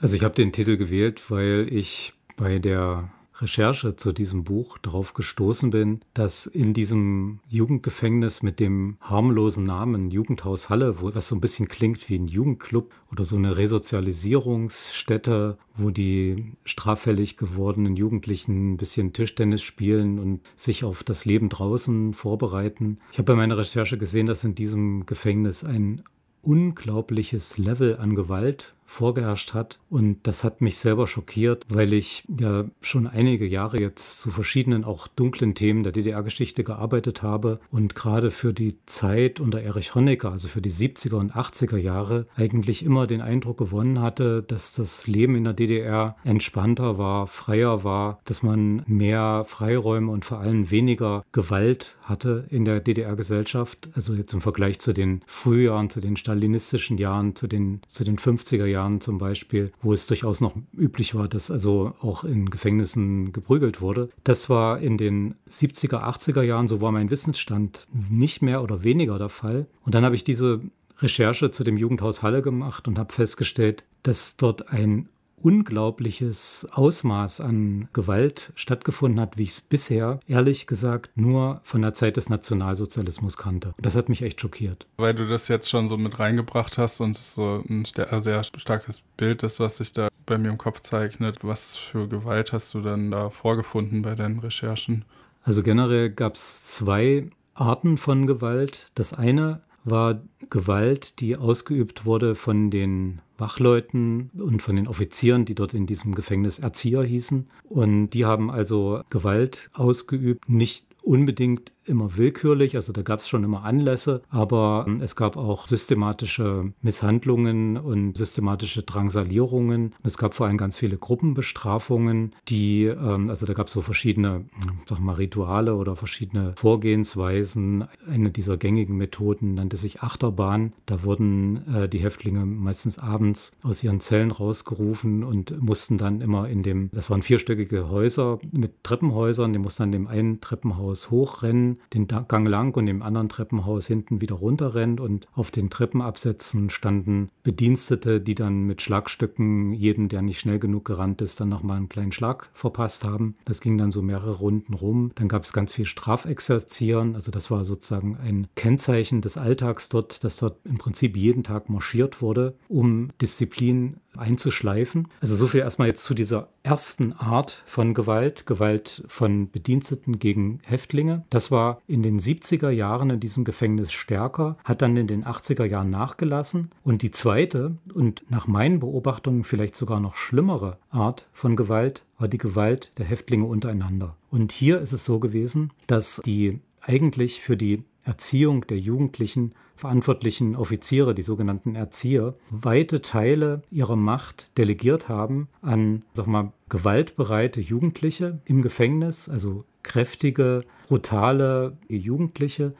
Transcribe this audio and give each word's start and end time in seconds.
Also 0.00 0.16
ich 0.16 0.22
habe 0.22 0.34
den 0.34 0.52
Titel 0.52 0.76
gewählt, 0.76 1.30
weil 1.30 1.68
ich 1.70 2.12
bei 2.36 2.58
der 2.58 3.10
Recherche 3.40 3.96
zu 3.96 4.12
diesem 4.12 4.44
Buch 4.44 4.78
darauf 4.78 5.12
gestoßen 5.14 5.70
bin, 5.70 6.00
dass 6.14 6.46
in 6.46 6.72
diesem 6.74 7.40
Jugendgefängnis 7.48 8.42
mit 8.42 8.60
dem 8.60 8.96
harmlosen 9.00 9.64
Namen 9.64 10.10
Jugendhaus 10.10 10.70
Halle, 10.70 11.00
wo 11.00 11.14
was 11.14 11.28
so 11.28 11.36
ein 11.36 11.40
bisschen 11.40 11.68
klingt 11.68 12.08
wie 12.08 12.16
ein 12.16 12.28
Jugendclub 12.28 12.92
oder 13.12 13.24
so 13.24 13.36
eine 13.36 13.56
Resozialisierungsstätte, 13.56 15.58
wo 15.76 15.90
die 15.90 16.52
straffällig 16.64 17.36
gewordenen 17.36 17.96
Jugendlichen 17.96 18.72
ein 18.72 18.76
bisschen 18.76 19.12
Tischtennis 19.12 19.62
spielen 19.62 20.18
und 20.18 20.40
sich 20.56 20.84
auf 20.84 21.04
das 21.04 21.24
Leben 21.24 21.48
draußen 21.48 22.14
vorbereiten. 22.14 22.98
Ich 23.12 23.18
habe 23.18 23.32
bei 23.32 23.36
meiner 23.36 23.58
Recherche 23.58 23.98
gesehen, 23.98 24.26
dass 24.26 24.44
in 24.44 24.54
diesem 24.54 25.06
Gefängnis 25.06 25.64
ein 25.64 26.02
unglaubliches 26.42 27.58
Level 27.58 27.96
an 27.96 28.14
Gewalt 28.14 28.74
vorgeherrscht 28.88 29.52
hat. 29.54 29.78
Und 29.90 30.26
das 30.26 30.42
hat 30.42 30.60
mich 30.62 30.78
selber 30.78 31.06
schockiert, 31.06 31.66
weil 31.68 31.92
ich 31.92 32.24
ja 32.40 32.64
schon 32.80 33.06
einige 33.06 33.46
Jahre 33.46 33.78
jetzt 33.78 34.20
zu 34.20 34.30
verschiedenen 34.30 34.82
auch 34.82 35.06
dunklen 35.06 35.54
Themen 35.54 35.82
der 35.82 35.92
DDR-Geschichte 35.92 36.64
gearbeitet 36.64 37.22
habe 37.22 37.60
und 37.70 37.94
gerade 37.94 38.30
für 38.30 38.54
die 38.54 38.78
Zeit 38.86 39.40
unter 39.40 39.60
Erich 39.60 39.94
Honecker, 39.94 40.32
also 40.32 40.48
für 40.48 40.62
die 40.62 40.72
70er 40.72 41.16
und 41.16 41.34
80er 41.34 41.76
Jahre, 41.76 42.26
eigentlich 42.34 42.82
immer 42.82 43.06
den 43.06 43.20
Eindruck 43.20 43.58
gewonnen 43.58 44.00
hatte, 44.00 44.42
dass 44.42 44.72
das 44.72 45.06
Leben 45.06 45.36
in 45.36 45.44
der 45.44 45.52
DDR 45.52 46.16
entspannter 46.24 46.96
war, 46.96 47.26
freier 47.26 47.84
war, 47.84 48.20
dass 48.24 48.42
man 48.42 48.82
mehr 48.86 49.44
Freiräume 49.46 50.10
und 50.10 50.24
vor 50.24 50.40
allem 50.40 50.70
weniger 50.70 51.24
Gewalt 51.32 51.96
hatte 52.00 52.46
in 52.48 52.64
der 52.64 52.80
DDR-Gesellschaft. 52.80 53.90
Also 53.94 54.14
jetzt 54.14 54.32
im 54.32 54.40
Vergleich 54.40 54.78
zu 54.78 54.94
den 54.94 55.20
Frühjahren, 55.26 55.90
zu 55.90 56.00
den 56.00 56.16
stalinistischen 56.16 56.96
Jahren, 56.96 57.36
zu 57.36 57.46
den, 57.46 57.82
zu 57.88 58.04
den 58.04 58.18
50er 58.18 58.64
Jahren 58.64 58.77
Jahren 58.78 59.00
zum 59.00 59.18
Beispiel, 59.18 59.72
wo 59.82 59.92
es 59.92 60.06
durchaus 60.06 60.40
noch 60.40 60.54
üblich 60.72 61.14
war, 61.14 61.28
dass 61.28 61.50
also 61.50 61.94
auch 62.00 62.22
in 62.22 62.48
Gefängnissen 62.48 63.32
geprügelt 63.32 63.80
wurde. 63.80 64.08
Das 64.22 64.48
war 64.48 64.78
in 64.78 64.96
den 64.96 65.34
70er, 65.50 66.02
80er 66.04 66.42
Jahren, 66.42 66.68
so 66.68 66.80
war 66.80 66.92
mein 66.92 67.10
Wissensstand, 67.10 67.86
nicht 68.08 68.40
mehr 68.40 68.62
oder 68.62 68.84
weniger 68.84 69.18
der 69.18 69.30
Fall. 69.30 69.66
Und 69.84 69.94
dann 69.94 70.04
habe 70.04 70.14
ich 70.14 70.22
diese 70.22 70.60
Recherche 71.00 71.50
zu 71.50 71.64
dem 71.64 71.76
Jugendhaus 71.76 72.22
Halle 72.22 72.42
gemacht 72.42 72.86
und 72.86 72.98
habe 72.98 73.12
festgestellt, 73.12 73.84
dass 74.02 74.36
dort 74.36 74.68
ein 74.68 75.08
unglaubliches 75.42 76.66
Ausmaß 76.72 77.40
an 77.40 77.88
Gewalt 77.92 78.52
stattgefunden 78.54 79.20
hat, 79.20 79.36
wie 79.36 79.44
ich 79.44 79.50
es 79.50 79.60
bisher, 79.60 80.20
ehrlich 80.26 80.66
gesagt, 80.66 81.10
nur 81.16 81.60
von 81.64 81.82
der 81.82 81.94
Zeit 81.94 82.16
des 82.16 82.28
Nationalsozialismus 82.28 83.36
kannte. 83.36 83.74
Das 83.80 83.96
hat 83.96 84.08
mich 84.08 84.22
echt 84.22 84.40
schockiert. 84.40 84.86
Weil 84.96 85.14
du 85.14 85.26
das 85.26 85.48
jetzt 85.48 85.68
schon 85.68 85.88
so 85.88 85.96
mit 85.96 86.18
reingebracht 86.18 86.78
hast 86.78 87.00
und 87.00 87.16
es 87.16 87.34
so 87.34 87.62
ein 87.68 87.84
sehr 87.84 88.42
starkes 88.44 89.02
Bild 89.16 89.42
ist, 89.42 89.60
was 89.60 89.76
sich 89.76 89.92
da 89.92 90.08
bei 90.26 90.38
mir 90.38 90.50
im 90.50 90.58
Kopf 90.58 90.80
zeichnet. 90.80 91.38
Was 91.42 91.76
für 91.76 92.08
Gewalt 92.08 92.52
hast 92.52 92.74
du 92.74 92.80
dann 92.80 93.10
da 93.10 93.30
vorgefunden 93.30 94.02
bei 94.02 94.14
deinen 94.14 94.38
Recherchen? 94.40 95.04
Also 95.42 95.62
generell 95.62 96.10
gab 96.10 96.34
es 96.34 96.64
zwei 96.66 97.30
Arten 97.54 97.96
von 97.96 98.26
Gewalt. 98.26 98.90
Das 98.94 99.12
eine 99.12 99.62
war 99.90 100.20
Gewalt, 100.50 101.20
die 101.20 101.36
ausgeübt 101.36 102.04
wurde 102.04 102.34
von 102.34 102.70
den 102.70 103.20
Wachleuten 103.36 104.30
und 104.38 104.62
von 104.62 104.76
den 104.76 104.88
Offizieren, 104.88 105.44
die 105.44 105.54
dort 105.54 105.74
in 105.74 105.86
diesem 105.86 106.14
Gefängnis 106.14 106.58
Erzieher 106.58 107.02
hießen. 107.02 107.48
Und 107.68 108.10
die 108.10 108.24
haben 108.24 108.50
also 108.50 109.02
Gewalt 109.10 109.70
ausgeübt, 109.74 110.48
nicht 110.48 110.84
unbedingt 111.02 111.72
immer 111.88 112.16
willkürlich, 112.16 112.74
also 112.74 112.92
da 112.92 113.02
gab 113.02 113.20
es 113.20 113.28
schon 113.28 113.44
immer 113.44 113.64
Anlässe, 113.64 114.22
aber 114.28 114.84
ähm, 114.86 115.00
es 115.00 115.16
gab 115.16 115.36
auch 115.36 115.66
systematische 115.66 116.72
Misshandlungen 116.82 117.76
und 117.76 118.16
systematische 118.16 118.82
Drangsalierungen. 118.82 119.94
Es 120.02 120.18
gab 120.18 120.34
vor 120.34 120.46
allem 120.46 120.58
ganz 120.58 120.76
viele 120.76 120.96
Gruppenbestrafungen, 120.96 122.34
die, 122.48 122.84
ähm, 122.84 123.30
also 123.30 123.46
da 123.46 123.54
gab 123.54 123.68
es 123.68 123.72
so 123.72 123.80
verschiedene, 123.80 124.44
sag 124.88 125.00
mal, 125.00 125.14
Rituale 125.14 125.74
oder 125.74 125.96
verschiedene 125.96 126.52
Vorgehensweisen. 126.56 127.86
Eine 128.08 128.30
dieser 128.30 128.56
gängigen 128.56 128.96
Methoden 128.96 129.54
nannte 129.54 129.76
sich 129.76 130.02
Achterbahn. 130.02 130.72
Da 130.86 131.02
wurden 131.02 131.66
äh, 131.74 131.88
die 131.88 132.00
Häftlinge 132.00 132.44
meistens 132.44 132.98
abends 132.98 133.52
aus 133.62 133.82
ihren 133.82 134.00
Zellen 134.00 134.30
rausgerufen 134.30 135.24
und 135.24 135.60
mussten 135.62 135.98
dann 135.98 136.20
immer 136.20 136.48
in 136.48 136.62
dem, 136.62 136.90
das 136.92 137.10
waren 137.10 137.22
vierstöckige 137.22 137.88
Häuser 137.88 138.38
mit 138.52 138.84
Treppenhäusern, 138.84 139.52
die 139.52 139.58
mussten 139.58 139.84
an 139.84 139.92
dem 139.92 140.06
einen 140.06 140.40
Treppenhaus 140.40 141.10
hochrennen 141.10 141.77
den 141.94 142.06
Gang 142.06 142.46
lang 142.46 142.76
und 142.76 142.86
im 142.86 143.02
anderen 143.02 143.28
Treppenhaus 143.28 143.86
hinten 143.86 144.20
wieder 144.20 144.36
runterrennt 144.36 145.00
und 145.00 145.26
auf 145.34 145.50
den 145.50 145.70
Treppenabsätzen 145.70 146.70
standen 146.70 147.30
Bedienstete, 147.42 148.20
die 148.20 148.34
dann 148.34 148.64
mit 148.64 148.82
Schlagstücken 148.82 149.72
jedem, 149.72 150.08
der 150.08 150.22
nicht 150.22 150.40
schnell 150.40 150.58
genug 150.58 150.84
gerannt 150.84 151.22
ist, 151.22 151.40
dann 151.40 151.48
nochmal 151.48 151.76
einen 151.76 151.88
kleinen 151.88 152.12
Schlag 152.12 152.50
verpasst 152.52 153.04
haben. 153.04 153.36
Das 153.44 153.60
ging 153.60 153.78
dann 153.78 153.90
so 153.90 154.02
mehrere 154.02 154.32
Runden 154.32 154.74
rum. 154.74 155.12
Dann 155.14 155.28
gab 155.28 155.44
es 155.44 155.52
ganz 155.52 155.72
viel 155.72 155.86
Strafexerzieren, 155.86 157.14
also 157.14 157.30
das 157.30 157.50
war 157.50 157.64
sozusagen 157.64 158.16
ein 158.16 158.48
Kennzeichen 158.54 159.20
des 159.20 159.36
Alltags 159.36 159.88
dort, 159.88 160.24
dass 160.24 160.38
dort 160.38 160.58
im 160.64 160.78
Prinzip 160.78 161.16
jeden 161.16 161.44
Tag 161.44 161.68
marschiert 161.68 162.22
wurde, 162.22 162.54
um 162.68 163.10
Disziplin 163.20 163.96
einzuschleifen. 164.18 165.08
Also 165.20 165.34
so 165.34 165.46
viel 165.46 165.60
erstmal 165.60 165.88
jetzt 165.88 166.04
zu 166.04 166.14
dieser 166.14 166.48
ersten 166.62 167.12
Art 167.12 167.62
von 167.66 167.94
Gewalt, 167.94 168.46
Gewalt 168.46 169.04
von 169.08 169.50
Bediensteten 169.50 170.18
gegen 170.18 170.60
Häftlinge. 170.64 171.24
Das 171.30 171.50
war 171.50 171.80
in 171.86 172.02
den 172.02 172.18
70er 172.18 172.70
Jahren 172.70 173.10
in 173.10 173.20
diesem 173.20 173.44
Gefängnis 173.44 173.92
stärker, 173.92 174.56
hat 174.64 174.82
dann 174.82 174.96
in 174.96 175.06
den 175.06 175.24
80er 175.24 175.64
Jahren 175.64 175.90
nachgelassen. 175.90 176.70
Und 176.84 177.02
die 177.02 177.10
zweite 177.10 177.76
und 177.94 178.24
nach 178.30 178.46
meinen 178.46 178.80
Beobachtungen 178.80 179.44
vielleicht 179.44 179.76
sogar 179.76 180.00
noch 180.00 180.16
schlimmere 180.16 180.78
Art 180.90 181.26
von 181.32 181.56
Gewalt 181.56 182.04
war 182.18 182.28
die 182.28 182.38
Gewalt 182.38 182.92
der 182.98 183.06
Häftlinge 183.06 183.44
untereinander. 183.44 184.16
Und 184.30 184.52
hier 184.52 184.80
ist 184.80 184.92
es 184.92 185.04
so 185.04 185.18
gewesen, 185.18 185.72
dass 185.86 186.20
die 186.24 186.60
eigentlich 186.80 187.40
für 187.40 187.56
die 187.56 187.84
Erziehung 188.04 188.66
der 188.66 188.78
Jugendlichen 188.78 189.52
verantwortlichen 189.78 190.56
Offiziere, 190.56 191.14
die 191.14 191.22
sogenannten 191.22 191.76
Erzieher, 191.76 192.34
weite 192.50 193.00
Teile 193.00 193.62
ihrer 193.70 193.96
Macht 193.96 194.50
delegiert 194.58 195.08
haben 195.08 195.48
an, 195.62 196.02
sag 196.12 196.26
mal, 196.26 196.52
gewaltbereite 196.68 197.60
Jugendliche 197.60 198.40
im 198.44 198.60
Gefängnis, 198.60 199.28
also 199.28 199.64
kräftige, 199.84 200.64
brutale 200.88 201.76
Jugendliche, 201.88 202.74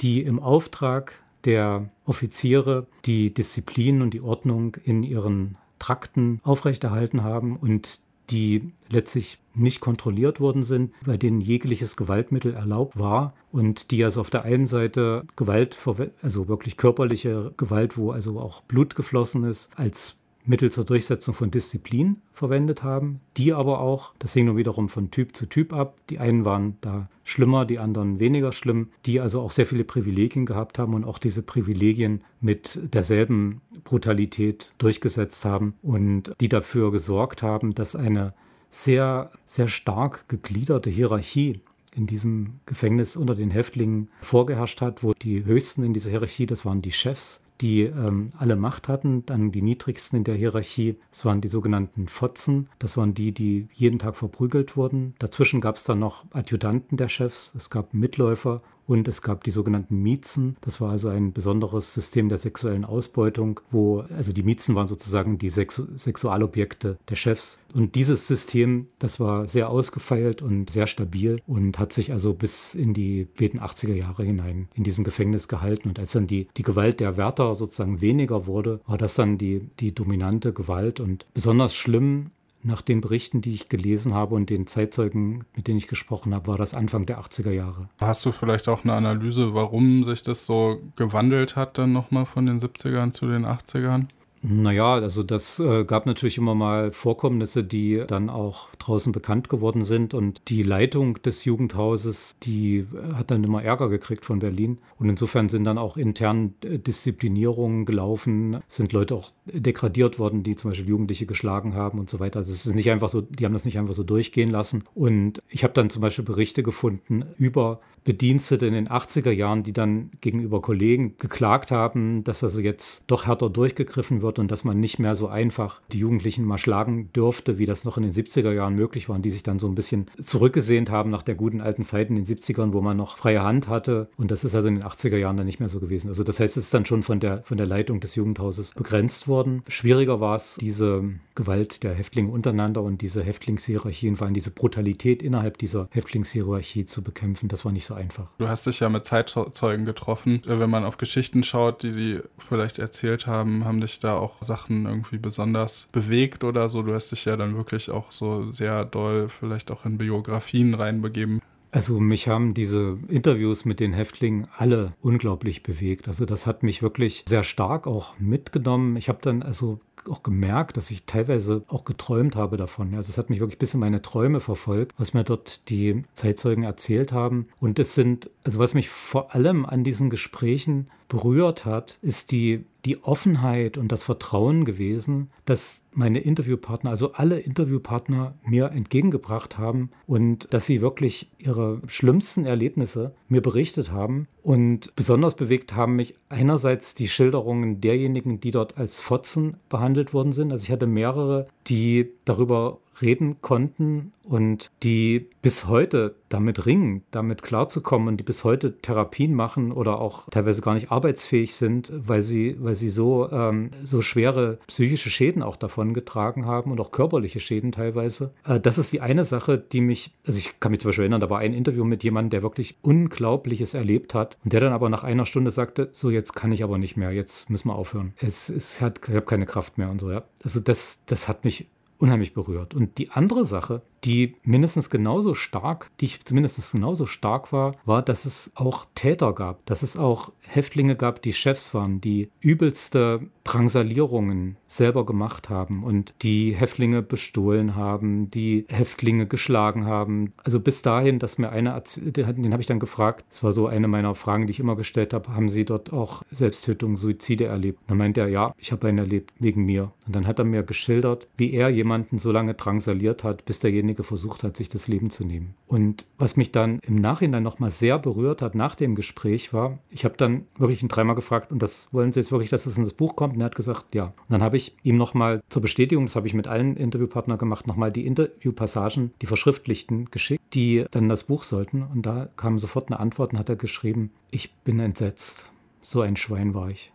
die 0.00 0.22
im 0.22 0.38
Auftrag 0.38 1.20
der 1.44 1.90
Offiziere 2.04 2.86
die 3.04 3.34
Disziplin 3.34 4.00
und 4.00 4.14
die 4.14 4.20
Ordnung 4.20 4.76
in 4.84 5.02
ihren 5.02 5.56
Trakten 5.78 6.40
aufrechterhalten 6.44 7.22
haben 7.24 7.56
und 7.56 8.00
die 8.30 8.72
letztlich 8.88 9.38
nicht 9.54 9.80
kontrolliert 9.80 10.40
worden 10.40 10.62
sind, 10.62 10.92
bei 11.04 11.16
denen 11.16 11.40
jegliches 11.40 11.96
Gewaltmittel 11.96 12.54
erlaubt 12.54 12.98
war 12.98 13.34
und 13.50 13.90
die 13.90 14.04
also 14.04 14.20
auf 14.20 14.30
der 14.30 14.44
einen 14.44 14.66
Seite 14.66 15.22
Gewalt, 15.36 15.76
also 16.22 16.48
wirklich 16.48 16.76
körperliche 16.76 17.52
Gewalt, 17.56 17.96
wo 17.96 18.12
also 18.12 18.38
auch 18.38 18.62
Blut 18.62 18.94
geflossen 18.94 19.44
ist, 19.44 19.70
als 19.76 20.17
Mittel 20.48 20.72
zur 20.72 20.84
Durchsetzung 20.84 21.34
von 21.34 21.50
Disziplin 21.50 22.22
verwendet 22.32 22.82
haben, 22.82 23.20
die 23.36 23.52
aber 23.52 23.80
auch, 23.80 24.14
das 24.18 24.32
hing 24.32 24.46
nun 24.46 24.56
wiederum 24.56 24.88
von 24.88 25.10
Typ 25.10 25.36
zu 25.36 25.44
Typ 25.46 25.74
ab, 25.74 25.98
die 26.08 26.18
einen 26.18 26.46
waren 26.46 26.78
da 26.80 27.10
schlimmer, 27.22 27.66
die 27.66 27.78
anderen 27.78 28.18
weniger 28.18 28.52
schlimm, 28.52 28.88
die 29.04 29.20
also 29.20 29.42
auch 29.42 29.50
sehr 29.50 29.66
viele 29.66 29.84
Privilegien 29.84 30.46
gehabt 30.46 30.78
haben 30.78 30.94
und 30.94 31.04
auch 31.04 31.18
diese 31.18 31.42
Privilegien 31.42 32.24
mit 32.40 32.80
derselben 32.94 33.60
Brutalität 33.84 34.72
durchgesetzt 34.78 35.44
haben 35.44 35.74
und 35.82 36.32
die 36.40 36.48
dafür 36.48 36.92
gesorgt 36.92 37.42
haben, 37.42 37.74
dass 37.74 37.94
eine 37.94 38.32
sehr, 38.70 39.30
sehr 39.44 39.68
stark 39.68 40.28
gegliederte 40.28 40.88
Hierarchie 40.88 41.60
in 41.94 42.06
diesem 42.06 42.60
Gefängnis 42.64 43.16
unter 43.16 43.34
den 43.34 43.50
Häftlingen 43.50 44.08
vorgeherrscht 44.22 44.80
hat, 44.80 45.02
wo 45.02 45.12
die 45.12 45.44
höchsten 45.44 45.82
in 45.82 45.92
dieser 45.92 46.10
Hierarchie, 46.10 46.46
das 46.46 46.64
waren 46.64 46.80
die 46.80 46.92
Chefs, 46.92 47.40
die 47.60 47.82
ähm, 47.82 48.32
alle 48.38 48.56
Macht 48.56 48.88
hatten. 48.88 49.24
Dann 49.26 49.52
die 49.52 49.62
niedrigsten 49.62 50.18
in 50.18 50.24
der 50.24 50.34
Hierarchie, 50.34 50.96
das 51.10 51.24
waren 51.24 51.40
die 51.40 51.48
sogenannten 51.48 52.08
Fotzen. 52.08 52.68
Das 52.78 52.96
waren 52.96 53.14
die, 53.14 53.32
die 53.32 53.68
jeden 53.72 53.98
Tag 53.98 54.16
verprügelt 54.16 54.76
wurden. 54.76 55.14
Dazwischen 55.18 55.60
gab 55.60 55.76
es 55.76 55.84
dann 55.84 55.98
noch 55.98 56.24
Adjutanten 56.32 56.96
der 56.96 57.08
Chefs, 57.08 57.54
es 57.56 57.70
gab 57.70 57.94
Mitläufer 57.94 58.62
und 58.88 59.06
es 59.06 59.22
gab 59.22 59.44
die 59.44 59.50
sogenannten 59.50 60.02
Miezen. 60.02 60.56
Das 60.62 60.80
war 60.80 60.90
also 60.90 61.08
ein 61.08 61.32
besonderes 61.32 61.92
System 61.92 62.28
der 62.28 62.38
sexuellen 62.38 62.86
Ausbeutung, 62.86 63.60
wo, 63.70 64.00
also 64.16 64.32
die 64.32 64.42
Miezen 64.42 64.74
waren 64.74 64.88
sozusagen 64.88 65.38
die 65.38 65.50
Sexu 65.50 65.86
Sexualobjekte 65.96 66.98
der 67.08 67.16
Chefs. 67.16 67.60
Und 67.74 67.94
dieses 67.94 68.26
System, 68.26 68.86
das 68.98 69.20
war 69.20 69.46
sehr 69.46 69.68
ausgefeilt 69.68 70.40
und 70.40 70.70
sehr 70.70 70.86
stabil 70.86 71.40
und 71.46 71.78
hat 71.78 71.92
sich 71.92 72.12
also 72.12 72.32
bis 72.32 72.74
in 72.74 72.94
die 72.94 73.28
späten 73.34 73.60
80er 73.60 73.94
Jahre 73.94 74.24
hinein 74.24 74.68
in 74.74 74.84
diesem 74.84 75.04
Gefängnis 75.04 75.48
gehalten. 75.48 75.90
Und 75.90 75.98
als 75.98 76.12
dann 76.12 76.26
die, 76.26 76.48
die 76.56 76.62
Gewalt 76.62 77.00
der 77.00 77.18
Wärter 77.18 77.54
sozusagen 77.54 78.00
weniger 78.00 78.46
wurde, 78.46 78.80
war 78.86 78.96
das 78.96 79.14
dann 79.14 79.36
die, 79.36 79.68
die 79.80 79.94
dominante 79.94 80.54
Gewalt. 80.54 80.98
Und 80.98 81.26
besonders 81.34 81.74
schlimm 81.74 82.30
nach 82.62 82.82
den 82.82 83.00
Berichten, 83.00 83.40
die 83.40 83.52
ich 83.52 83.68
gelesen 83.68 84.14
habe 84.14 84.34
und 84.34 84.50
den 84.50 84.66
Zeitzeugen, 84.66 85.44
mit 85.54 85.68
denen 85.68 85.78
ich 85.78 85.86
gesprochen 85.86 86.34
habe, 86.34 86.48
war 86.48 86.56
das 86.56 86.74
Anfang 86.74 87.06
der 87.06 87.20
80er 87.20 87.50
Jahre. 87.50 87.88
Hast 88.00 88.24
du 88.24 88.32
vielleicht 88.32 88.68
auch 88.68 88.84
eine 88.84 88.94
Analyse, 88.94 89.54
warum 89.54 90.04
sich 90.04 90.22
das 90.22 90.44
so 90.44 90.80
gewandelt 90.96 91.56
hat 91.56 91.78
dann 91.78 91.92
nochmal 91.92 92.26
von 92.26 92.46
den 92.46 92.60
70ern 92.60 93.12
zu 93.12 93.26
den 93.26 93.46
80ern? 93.46 94.06
Naja, 94.42 94.94
also 94.94 95.22
das 95.22 95.58
äh, 95.58 95.84
gab 95.84 96.06
natürlich 96.06 96.38
immer 96.38 96.54
mal 96.54 96.92
Vorkommnisse, 96.92 97.64
die 97.64 98.04
dann 98.06 98.30
auch 98.30 98.68
draußen 98.78 99.12
bekannt 99.12 99.48
geworden 99.48 99.82
sind. 99.82 100.14
Und 100.14 100.42
die 100.48 100.62
Leitung 100.62 101.20
des 101.22 101.44
Jugendhauses, 101.44 102.36
die 102.42 102.78
äh, 102.78 103.14
hat 103.14 103.30
dann 103.30 103.42
immer 103.42 103.62
Ärger 103.62 103.88
gekriegt 103.88 104.24
von 104.24 104.38
Berlin. 104.38 104.78
Und 104.98 105.08
insofern 105.08 105.48
sind 105.48 105.64
dann 105.64 105.78
auch 105.78 105.96
intern 105.96 106.54
äh, 106.62 106.78
Disziplinierungen 106.78 107.84
gelaufen, 107.84 108.60
sind 108.68 108.92
Leute 108.92 109.16
auch 109.16 109.32
degradiert 109.46 110.18
worden, 110.18 110.44
die 110.44 110.54
zum 110.54 110.70
Beispiel 110.70 110.88
Jugendliche 110.88 111.26
geschlagen 111.26 111.74
haben 111.74 111.98
und 111.98 112.08
so 112.08 112.20
weiter. 112.20 112.38
Also 112.38 112.52
es 112.52 112.64
ist 112.64 112.74
nicht 112.74 112.90
einfach 112.90 113.08
so, 113.08 113.20
die 113.20 113.44
haben 113.44 113.52
das 113.52 113.64
nicht 113.64 113.78
einfach 113.78 113.94
so 113.94 114.04
durchgehen 114.04 114.50
lassen. 114.50 114.84
Und 114.94 115.42
ich 115.48 115.64
habe 115.64 115.74
dann 115.74 115.90
zum 115.90 116.02
Beispiel 116.02 116.24
Berichte 116.24 116.62
gefunden 116.62 117.24
über 117.38 117.80
Bedienstete 118.04 118.66
in 118.66 118.72
den 118.72 118.88
80er 118.88 119.32
Jahren, 119.32 119.64
die 119.64 119.72
dann 119.74 120.10
gegenüber 120.22 120.62
Kollegen 120.62 121.18
geklagt 121.18 121.70
haben, 121.70 122.24
dass 122.24 122.42
also 122.42 122.60
jetzt 122.60 123.04
doch 123.06 123.26
härter 123.26 123.50
durchgegriffen 123.50 124.22
wird 124.22 124.27
und 124.36 124.50
dass 124.50 124.64
man 124.64 124.80
nicht 124.80 124.98
mehr 124.98 125.14
so 125.14 125.28
einfach 125.28 125.80
die 125.92 126.00
Jugendlichen 126.00 126.44
mal 126.44 126.58
schlagen 126.58 127.12
dürfte, 127.12 127.58
wie 127.58 127.66
das 127.66 127.84
noch 127.84 127.96
in 127.96 128.02
den 128.02 128.12
70er 128.12 128.52
Jahren 128.52 128.74
möglich 128.74 129.08
war, 129.08 129.16
und 129.16 129.22
die 129.22 129.30
sich 129.30 129.42
dann 129.42 129.58
so 129.58 129.68
ein 129.68 129.74
bisschen 129.74 130.06
zurückgesehnt 130.22 130.90
haben 130.90 131.10
nach 131.10 131.22
der 131.22 131.36
guten 131.36 131.60
alten 131.60 131.84
Zeit 131.84 132.10
in 132.10 132.16
den 132.16 132.24
70ern, 132.26 132.72
wo 132.72 132.80
man 132.80 132.96
noch 132.96 133.16
freie 133.16 133.42
Hand 133.42 133.68
hatte. 133.68 134.08
Und 134.16 134.30
das 134.30 134.44
ist 134.44 134.54
also 134.54 134.68
in 134.68 134.76
den 134.76 134.84
80er 134.84 135.16
Jahren 135.16 135.36
dann 135.36 135.46
nicht 135.46 135.60
mehr 135.60 135.68
so 135.68 135.78
gewesen. 135.78 136.08
Also 136.08 136.24
das 136.24 136.40
heißt, 136.40 136.56
es 136.56 136.64
ist 136.64 136.74
dann 136.74 136.86
schon 136.86 137.02
von 137.02 137.20
der, 137.20 137.42
von 137.44 137.56
der 137.56 137.66
Leitung 137.66 138.00
des 138.00 138.14
Jugendhauses 138.16 138.74
begrenzt 138.74 139.28
worden. 139.28 139.62
Schwieriger 139.68 140.20
war 140.20 140.36
es, 140.36 140.56
diese 140.60 141.04
Gewalt 141.34 141.82
der 141.84 141.94
Häftlinge 141.94 142.30
untereinander 142.30 142.82
und 142.82 143.00
diese 143.00 143.22
Häftlingshierarchie 143.22 144.08
und 144.08 144.16
vor 144.16 144.26
allem 144.26 144.34
diese 144.34 144.50
Brutalität 144.50 145.22
innerhalb 145.22 145.58
dieser 145.58 145.88
Häftlingshierarchie 145.90 146.84
zu 146.84 147.02
bekämpfen. 147.02 147.48
Das 147.48 147.64
war 147.64 147.72
nicht 147.72 147.86
so 147.86 147.94
einfach. 147.94 148.28
Du 148.38 148.48
hast 148.48 148.66
dich 148.66 148.80
ja 148.80 148.88
mit 148.88 149.04
Zeitzeugen 149.04 149.86
getroffen. 149.86 150.42
Wenn 150.44 150.70
man 150.70 150.84
auf 150.84 150.96
Geschichten 150.96 151.44
schaut, 151.44 151.82
die 151.82 151.92
sie 151.92 152.20
vielleicht 152.38 152.78
erzählt 152.78 153.26
haben, 153.26 153.64
haben 153.64 153.80
dich 153.80 154.00
da 154.00 154.17
auch 154.20 154.42
Sachen 154.42 154.86
irgendwie 154.86 155.18
besonders 155.18 155.88
bewegt 155.92 156.44
oder 156.44 156.68
so. 156.68 156.82
Du 156.82 156.94
hast 156.94 157.10
dich 157.10 157.24
ja 157.24 157.36
dann 157.36 157.56
wirklich 157.56 157.90
auch 157.90 158.12
so 158.12 158.50
sehr 158.52 158.84
doll 158.84 159.28
vielleicht 159.28 159.70
auch 159.70 159.84
in 159.84 159.98
Biografien 159.98 160.74
reinbegeben. 160.74 161.40
Also 161.70 162.00
mich 162.00 162.28
haben 162.28 162.54
diese 162.54 162.98
Interviews 163.08 163.64
mit 163.64 163.78
den 163.78 163.92
Häftlingen 163.92 164.48
alle 164.56 164.94
unglaublich 165.02 165.62
bewegt. 165.62 166.08
Also 166.08 166.24
das 166.24 166.46
hat 166.46 166.62
mich 166.62 166.82
wirklich 166.82 167.24
sehr 167.28 167.42
stark 167.44 167.86
auch 167.86 168.18
mitgenommen. 168.18 168.96
Ich 168.96 169.08
habe 169.08 169.18
dann 169.20 169.42
also 169.42 169.80
auch 170.08 170.22
gemerkt, 170.22 170.78
dass 170.78 170.90
ich 170.90 171.04
teilweise 171.04 171.62
auch 171.68 171.84
geträumt 171.84 172.36
habe 172.36 172.56
davon. 172.56 172.94
Also 172.94 173.10
es 173.10 173.18
hat 173.18 173.28
mich 173.28 173.40
wirklich 173.40 173.58
bis 173.58 173.74
in 173.74 173.80
meine 173.80 174.00
Träume 174.00 174.40
verfolgt, 174.40 174.94
was 174.98 175.12
mir 175.12 175.24
dort 175.24 175.68
die 175.68 176.04
Zeitzeugen 176.14 176.64
erzählt 176.64 177.12
haben. 177.12 177.48
Und 177.60 177.78
es 177.78 177.94
sind, 177.94 178.30
also 178.44 178.58
was 178.58 178.72
mich 178.72 178.88
vor 178.88 179.34
allem 179.34 179.66
an 179.66 179.84
diesen 179.84 180.08
Gesprächen 180.08 180.88
berührt 181.08 181.64
hat, 181.64 181.98
ist 182.02 182.30
die, 182.30 182.64
die 182.84 183.02
Offenheit 183.02 183.78
und 183.78 183.90
das 183.90 184.04
Vertrauen 184.04 184.64
gewesen, 184.64 185.30
dass 185.46 185.80
meine 185.92 186.20
Interviewpartner, 186.20 186.90
also 186.90 187.12
alle 187.14 187.40
Interviewpartner 187.40 188.34
mir 188.44 188.70
entgegengebracht 188.70 189.58
haben 189.58 189.90
und 190.06 190.46
dass 190.52 190.66
sie 190.66 190.80
wirklich 190.80 191.28
ihre 191.38 191.80
schlimmsten 191.88 192.44
Erlebnisse 192.44 193.14
mir 193.28 193.40
berichtet 193.40 193.90
haben. 193.90 194.28
Und 194.42 194.94
besonders 194.94 195.34
bewegt 195.34 195.74
haben 195.74 195.96
mich 195.96 196.14
einerseits 196.28 196.94
die 196.94 197.08
Schilderungen 197.08 197.80
derjenigen, 197.80 198.38
die 198.40 198.52
dort 198.52 198.78
als 198.78 199.00
Fotzen 199.00 199.56
behandelt 199.68 200.14
worden 200.14 200.32
sind. 200.32 200.52
Also 200.52 200.64
ich 200.64 200.70
hatte 200.70 200.86
mehrere, 200.86 201.48
die 201.66 202.12
darüber 202.24 202.78
reden 203.02 203.40
konnten 203.40 204.12
und 204.28 204.70
die 204.82 205.26
bis 205.40 205.66
heute 205.66 206.14
damit 206.28 206.66
ringen, 206.66 207.02
damit 207.10 207.42
klarzukommen 207.42 208.08
und 208.08 208.16
die 208.18 208.24
bis 208.24 208.44
heute 208.44 208.76
Therapien 208.78 209.32
machen 209.32 209.72
oder 209.72 210.00
auch 210.00 210.28
teilweise 210.28 210.60
gar 210.60 210.74
nicht 210.74 210.90
arbeitsfähig 210.90 211.54
sind, 211.54 211.90
weil 211.94 212.22
sie, 212.22 212.56
weil 212.58 212.74
sie 212.74 212.90
so, 212.90 213.30
ähm, 213.30 213.70
so 213.82 214.02
schwere 214.02 214.58
psychische 214.66 215.08
Schäden 215.10 215.42
auch 215.42 215.56
davon 215.56 215.94
getragen 215.94 216.44
haben 216.44 216.70
und 216.70 216.80
auch 216.80 216.90
körperliche 216.90 217.40
Schäden 217.40 217.72
teilweise. 217.72 218.32
Äh, 218.44 218.60
das 218.60 218.76
ist 218.76 218.92
die 218.92 219.00
eine 219.00 219.24
Sache, 219.24 219.58
die 219.58 219.80
mich, 219.80 220.12
also 220.26 220.38
ich 220.38 220.60
kann 220.60 220.72
mich 220.72 220.80
zum 220.80 220.90
Beispiel 220.90 221.04
erinnern, 221.04 221.20
da 221.20 221.30
war 221.30 221.38
ein 221.38 221.54
Interview 221.54 221.84
mit 221.84 222.04
jemandem, 222.04 222.30
der 222.30 222.42
wirklich 222.42 222.76
Unglaubliches 222.82 223.72
erlebt 223.72 224.12
hat 224.12 224.36
und 224.44 224.52
der 224.52 224.60
dann 224.60 224.72
aber 224.72 224.90
nach 224.90 225.04
einer 225.04 225.24
Stunde 225.24 225.50
sagte, 225.50 225.88
so 225.92 226.10
jetzt 226.10 226.34
kann 226.34 226.52
ich 226.52 226.62
aber 226.62 226.76
nicht 226.76 226.96
mehr, 226.96 227.12
jetzt 227.12 227.48
müssen 227.48 227.68
wir 227.68 227.76
aufhören. 227.76 228.12
Es, 228.18 228.50
es 228.50 228.80
hat, 228.82 229.00
ich 229.08 229.14
habe 229.14 229.22
keine 229.22 229.46
Kraft 229.46 229.78
mehr 229.78 229.90
und 229.90 230.00
so, 230.00 230.10
ja. 230.10 230.24
Also 230.44 230.60
das, 230.60 231.00
das 231.06 231.28
hat 231.28 231.44
mich 231.44 231.66
unheimlich 231.98 232.34
berührt. 232.34 232.74
Und 232.74 232.98
die 232.98 233.10
andere 233.10 233.44
Sache, 233.44 233.82
die 234.04 234.36
mindestens 234.42 234.90
genauso 234.90 235.34
stark, 235.34 235.90
die 236.00 236.10
zumindest 236.24 236.72
genauso 236.72 237.06
stark 237.06 237.52
war, 237.52 237.74
war, 237.84 238.02
dass 238.02 238.24
es 238.24 238.52
auch 238.54 238.86
Täter 238.94 239.32
gab, 239.32 239.64
dass 239.66 239.82
es 239.82 239.96
auch 239.96 240.32
Häftlinge 240.40 240.96
gab, 240.96 241.22
die 241.22 241.32
Chefs 241.32 241.74
waren, 241.74 242.00
die 242.00 242.30
übelste 242.40 243.20
Drangsalierungen 243.44 244.56
selber 244.66 245.06
gemacht 245.06 245.48
haben 245.48 245.82
und 245.82 246.14
die 246.22 246.54
Häftlinge 246.54 247.02
bestohlen 247.02 247.76
haben, 247.76 248.30
die 248.30 248.66
Häftlinge 248.68 249.26
geschlagen 249.26 249.86
haben. 249.86 250.32
Also 250.44 250.60
bis 250.60 250.82
dahin, 250.82 251.18
dass 251.18 251.38
mir 251.38 251.50
einer, 251.50 251.82
den, 251.96 252.52
habe 252.52 252.60
ich 252.60 252.66
dann 252.66 252.80
gefragt, 252.80 253.24
das 253.30 253.42
war 253.42 253.52
so 253.52 253.66
eine 253.66 253.88
meiner 253.88 254.14
Fragen, 254.14 254.46
die 254.46 254.50
ich 254.50 254.60
immer 254.60 254.76
gestellt 254.76 255.14
habe, 255.14 255.34
haben 255.34 255.48
Sie 255.48 255.64
dort 255.64 255.92
auch 255.92 256.22
Selbsttötung, 256.30 256.96
Suizide 256.96 257.46
erlebt? 257.46 257.80
Dann 257.86 257.98
meinte 257.98 258.20
er, 258.20 258.28
ja, 258.28 258.54
ich 258.58 258.72
habe 258.72 258.88
einen 258.88 258.98
erlebt, 258.98 259.32
wegen 259.38 259.64
mir. 259.64 259.92
Und 260.06 260.14
dann 260.14 260.26
hat 260.26 260.38
er 260.38 260.44
mir 260.44 260.62
geschildert, 260.62 261.26
wie 261.36 261.52
er 261.52 261.68
jemanden 261.68 262.18
so 262.18 262.32
lange 262.32 262.54
drangsaliert 262.54 263.24
hat, 263.24 263.44
bis 263.44 263.60
derjenige 263.60 263.87
versucht 263.94 264.42
hat, 264.42 264.56
sich 264.56 264.68
das 264.68 264.88
Leben 264.88 265.10
zu 265.10 265.24
nehmen. 265.24 265.54
Und 265.66 266.06
was 266.18 266.36
mich 266.36 266.52
dann 266.52 266.78
im 266.80 266.96
Nachhinein 266.96 267.42
nochmal 267.42 267.70
sehr 267.70 267.98
berührt 267.98 268.42
hat 268.42 268.54
nach 268.54 268.74
dem 268.74 268.94
Gespräch 268.94 269.52
war, 269.52 269.78
ich 269.90 270.04
habe 270.04 270.16
dann 270.16 270.46
wirklich 270.56 270.82
ihn 270.82 270.88
dreimal 270.88 271.16
gefragt, 271.16 271.52
und 271.52 271.62
das 271.62 271.88
wollen 271.92 272.12
Sie 272.12 272.20
jetzt 272.20 272.32
wirklich, 272.32 272.50
dass 272.50 272.66
es 272.66 272.78
in 272.78 272.84
das 272.84 272.92
Buch 272.92 273.16
kommt? 273.16 273.34
Und 273.34 273.40
er 273.40 273.46
hat 273.46 273.56
gesagt, 273.56 273.94
ja. 273.94 274.06
Und 274.06 274.30
dann 274.30 274.42
habe 274.42 274.56
ich 274.56 274.76
ihm 274.82 274.96
nochmal 274.96 275.42
zur 275.48 275.62
Bestätigung, 275.62 276.06
das 276.06 276.16
habe 276.16 276.26
ich 276.26 276.34
mit 276.34 276.46
allen 276.46 276.76
Interviewpartnern 276.76 277.38
gemacht, 277.38 277.66
nochmal 277.66 277.92
die 277.92 278.06
Interviewpassagen, 278.06 279.12
die 279.22 279.26
verschriftlichten, 279.26 280.10
geschickt, 280.10 280.42
die 280.54 280.84
dann 280.90 281.08
das 281.08 281.24
Buch 281.24 281.44
sollten. 281.44 281.82
Und 281.82 282.06
da 282.06 282.28
kam 282.36 282.58
sofort 282.58 282.88
eine 282.88 283.00
Antwort 283.00 283.32
und 283.32 283.38
hat 283.38 283.48
er 283.48 283.56
geschrieben, 283.56 284.10
ich 284.30 284.54
bin 284.64 284.80
entsetzt. 284.80 285.44
So 285.82 286.00
ein 286.00 286.16
Schwein 286.16 286.54
war 286.54 286.70
ich. 286.70 286.92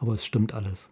Aber 0.00 0.12
es 0.12 0.24
stimmt 0.24 0.54
alles 0.54 0.90